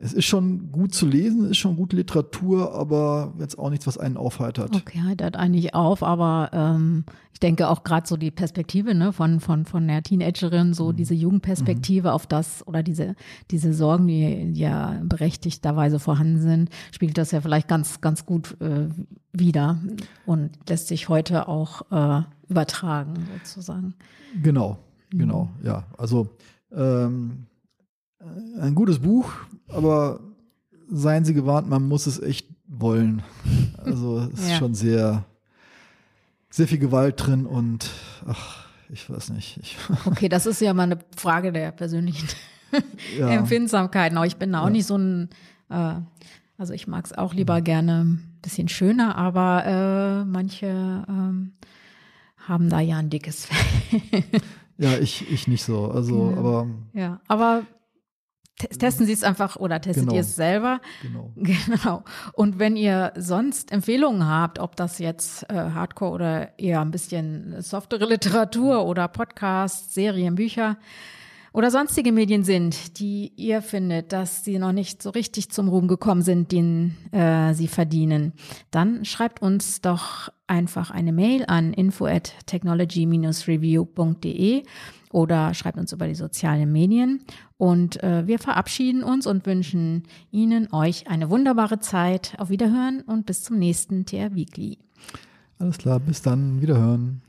es 0.00 0.12
ist 0.12 0.26
schon 0.26 0.70
gut 0.70 0.94
zu 0.94 1.06
lesen, 1.06 1.50
ist 1.50 1.56
schon 1.56 1.74
gute 1.74 1.96
Literatur, 1.96 2.72
aber 2.72 3.34
jetzt 3.40 3.58
auch 3.58 3.68
nichts, 3.68 3.84
was 3.88 3.98
einen 3.98 4.16
aufheitert. 4.16 4.74
Okay, 4.76 5.02
heitert 5.02 5.36
eigentlich 5.36 5.74
auf, 5.74 6.04
aber 6.04 6.50
ähm, 6.52 7.04
ich 7.32 7.40
denke 7.40 7.68
auch 7.68 7.82
gerade 7.82 8.06
so 8.06 8.16
die 8.16 8.30
Perspektive 8.30 8.94
ne, 8.94 9.12
von, 9.12 9.40
von, 9.40 9.64
von 9.64 9.88
der 9.88 10.04
Teenagerin, 10.04 10.72
so 10.72 10.92
mhm. 10.92 10.96
diese 10.96 11.14
Jugendperspektive 11.14 12.08
mhm. 12.08 12.14
auf 12.14 12.28
das 12.28 12.64
oder 12.68 12.84
diese, 12.84 13.16
diese 13.50 13.74
Sorgen, 13.74 14.06
die 14.06 14.52
ja 14.52 15.00
berechtigterweise 15.02 15.98
vorhanden 15.98 16.40
sind, 16.40 16.70
spiegelt 16.92 17.18
das 17.18 17.32
ja 17.32 17.40
vielleicht 17.40 17.66
ganz, 17.66 18.00
ganz 18.00 18.24
gut 18.24 18.56
äh, 18.60 18.88
wider 19.32 19.78
und 20.26 20.50
lässt 20.68 20.86
sich 20.86 21.08
heute 21.08 21.48
auch 21.48 21.82
äh, 21.90 22.22
übertragen, 22.48 23.14
sozusagen. 23.44 23.94
Genau, 24.44 24.78
genau, 25.10 25.50
mhm. 25.58 25.66
ja. 25.66 25.86
Also 25.96 26.28
ähm, 26.72 27.46
ein 28.60 28.74
gutes 28.74 28.98
Buch, 28.98 29.32
aber 29.68 30.20
seien 30.90 31.24
Sie 31.24 31.34
gewarnt, 31.34 31.68
man 31.68 31.86
muss 31.86 32.06
es 32.06 32.20
echt 32.20 32.48
wollen. 32.66 33.22
Also 33.84 34.28
es 34.32 34.40
ist 34.40 34.50
ja. 34.50 34.56
schon 34.56 34.74
sehr, 34.74 35.24
sehr 36.50 36.68
viel 36.68 36.78
Gewalt 36.78 37.26
drin 37.26 37.46
und 37.46 37.90
ach, 38.26 38.66
ich 38.90 39.08
weiß 39.08 39.30
nicht. 39.30 39.58
Ich 39.62 39.76
okay, 40.06 40.28
das 40.28 40.46
ist 40.46 40.60
ja 40.60 40.74
mal 40.74 40.84
eine 40.84 40.98
Frage 41.16 41.52
der 41.52 41.72
persönlichen 41.72 42.28
ja. 43.18 43.28
Empfindsamkeit. 43.30 44.14
Aber 44.14 44.26
ich 44.26 44.36
bin 44.36 44.54
auch 44.54 44.64
ja. 44.64 44.70
nicht 44.70 44.86
so 44.86 44.96
ein, 44.96 45.30
äh, 45.70 45.94
also 46.56 46.72
ich 46.72 46.86
mag 46.86 47.06
es 47.06 47.16
auch 47.16 47.34
lieber 47.34 47.60
gerne 47.60 48.04
ein 48.04 48.38
bisschen 48.42 48.68
schöner, 48.68 49.16
aber 49.16 49.64
äh, 49.64 50.24
manche 50.24 50.66
ähm, 51.08 51.52
haben 52.36 52.68
da 52.70 52.80
ja 52.80 52.98
ein 52.98 53.10
dickes 53.10 53.46
Fell. 53.46 54.24
ja, 54.78 54.98
ich, 54.98 55.30
ich 55.30 55.48
nicht 55.48 55.62
so. 55.62 55.90
Also, 55.90 56.34
aber. 56.36 56.66
Ja, 56.94 57.20
aber 57.28 57.62
Testen 58.58 59.06
Sie 59.06 59.12
es 59.12 59.22
einfach 59.22 59.56
oder 59.56 59.80
testet 59.80 60.04
genau. 60.04 60.14
ihr 60.14 60.22
es 60.22 60.36
selber. 60.36 60.80
Genau. 61.02 61.32
Genau. 61.68 62.02
Und 62.32 62.58
wenn 62.58 62.76
ihr 62.76 63.12
sonst 63.16 63.72
Empfehlungen 63.72 64.26
habt, 64.26 64.58
ob 64.58 64.76
das 64.76 64.98
jetzt 64.98 65.48
äh, 65.50 65.54
Hardcore 65.54 66.12
oder 66.12 66.58
eher 66.58 66.80
ein 66.80 66.90
bisschen 66.90 67.60
softere 67.62 68.06
Literatur 68.06 68.84
oder 68.84 69.08
Podcasts, 69.08 69.94
Serien, 69.94 70.34
Bücher 70.34 70.76
oder 71.52 71.70
sonstige 71.70 72.12
Medien 72.12 72.44
sind, 72.44 72.98
die 72.98 73.32
ihr 73.36 73.62
findet, 73.62 74.12
dass 74.12 74.44
sie 74.44 74.58
noch 74.58 74.72
nicht 74.72 75.02
so 75.02 75.08
richtig 75.10 75.50
zum 75.50 75.68
Ruhm 75.68 75.88
gekommen 75.88 76.22
sind, 76.22 76.52
den 76.52 76.96
äh, 77.12 77.54
sie 77.54 77.68
verdienen, 77.68 78.32
dann 78.70 79.04
schreibt 79.04 79.42
uns 79.42 79.80
doch 79.80 80.28
einfach 80.46 80.90
eine 80.90 81.12
Mail 81.12 81.44
an 81.46 81.72
info 81.72 82.06
at 82.06 82.32
technology-review.de 82.46 84.62
oder 85.12 85.54
schreibt 85.54 85.78
uns 85.78 85.92
über 85.92 86.06
die 86.06 86.14
sozialen 86.14 86.70
Medien. 86.70 87.20
Und 87.56 88.02
äh, 88.02 88.26
wir 88.26 88.38
verabschieden 88.38 89.02
uns 89.02 89.26
und 89.26 89.46
wünschen 89.46 90.04
Ihnen, 90.30 90.72
euch 90.72 91.08
eine 91.08 91.30
wunderbare 91.30 91.80
Zeit. 91.80 92.34
Auf 92.38 92.50
Wiederhören 92.50 93.02
und 93.02 93.26
bis 93.26 93.42
zum 93.42 93.58
nächsten 93.58 94.06
TR 94.06 94.34
Weekly. 94.34 94.78
Alles 95.58 95.78
klar, 95.78 95.98
bis 95.98 96.22
dann, 96.22 96.60
Wiederhören. 96.60 97.22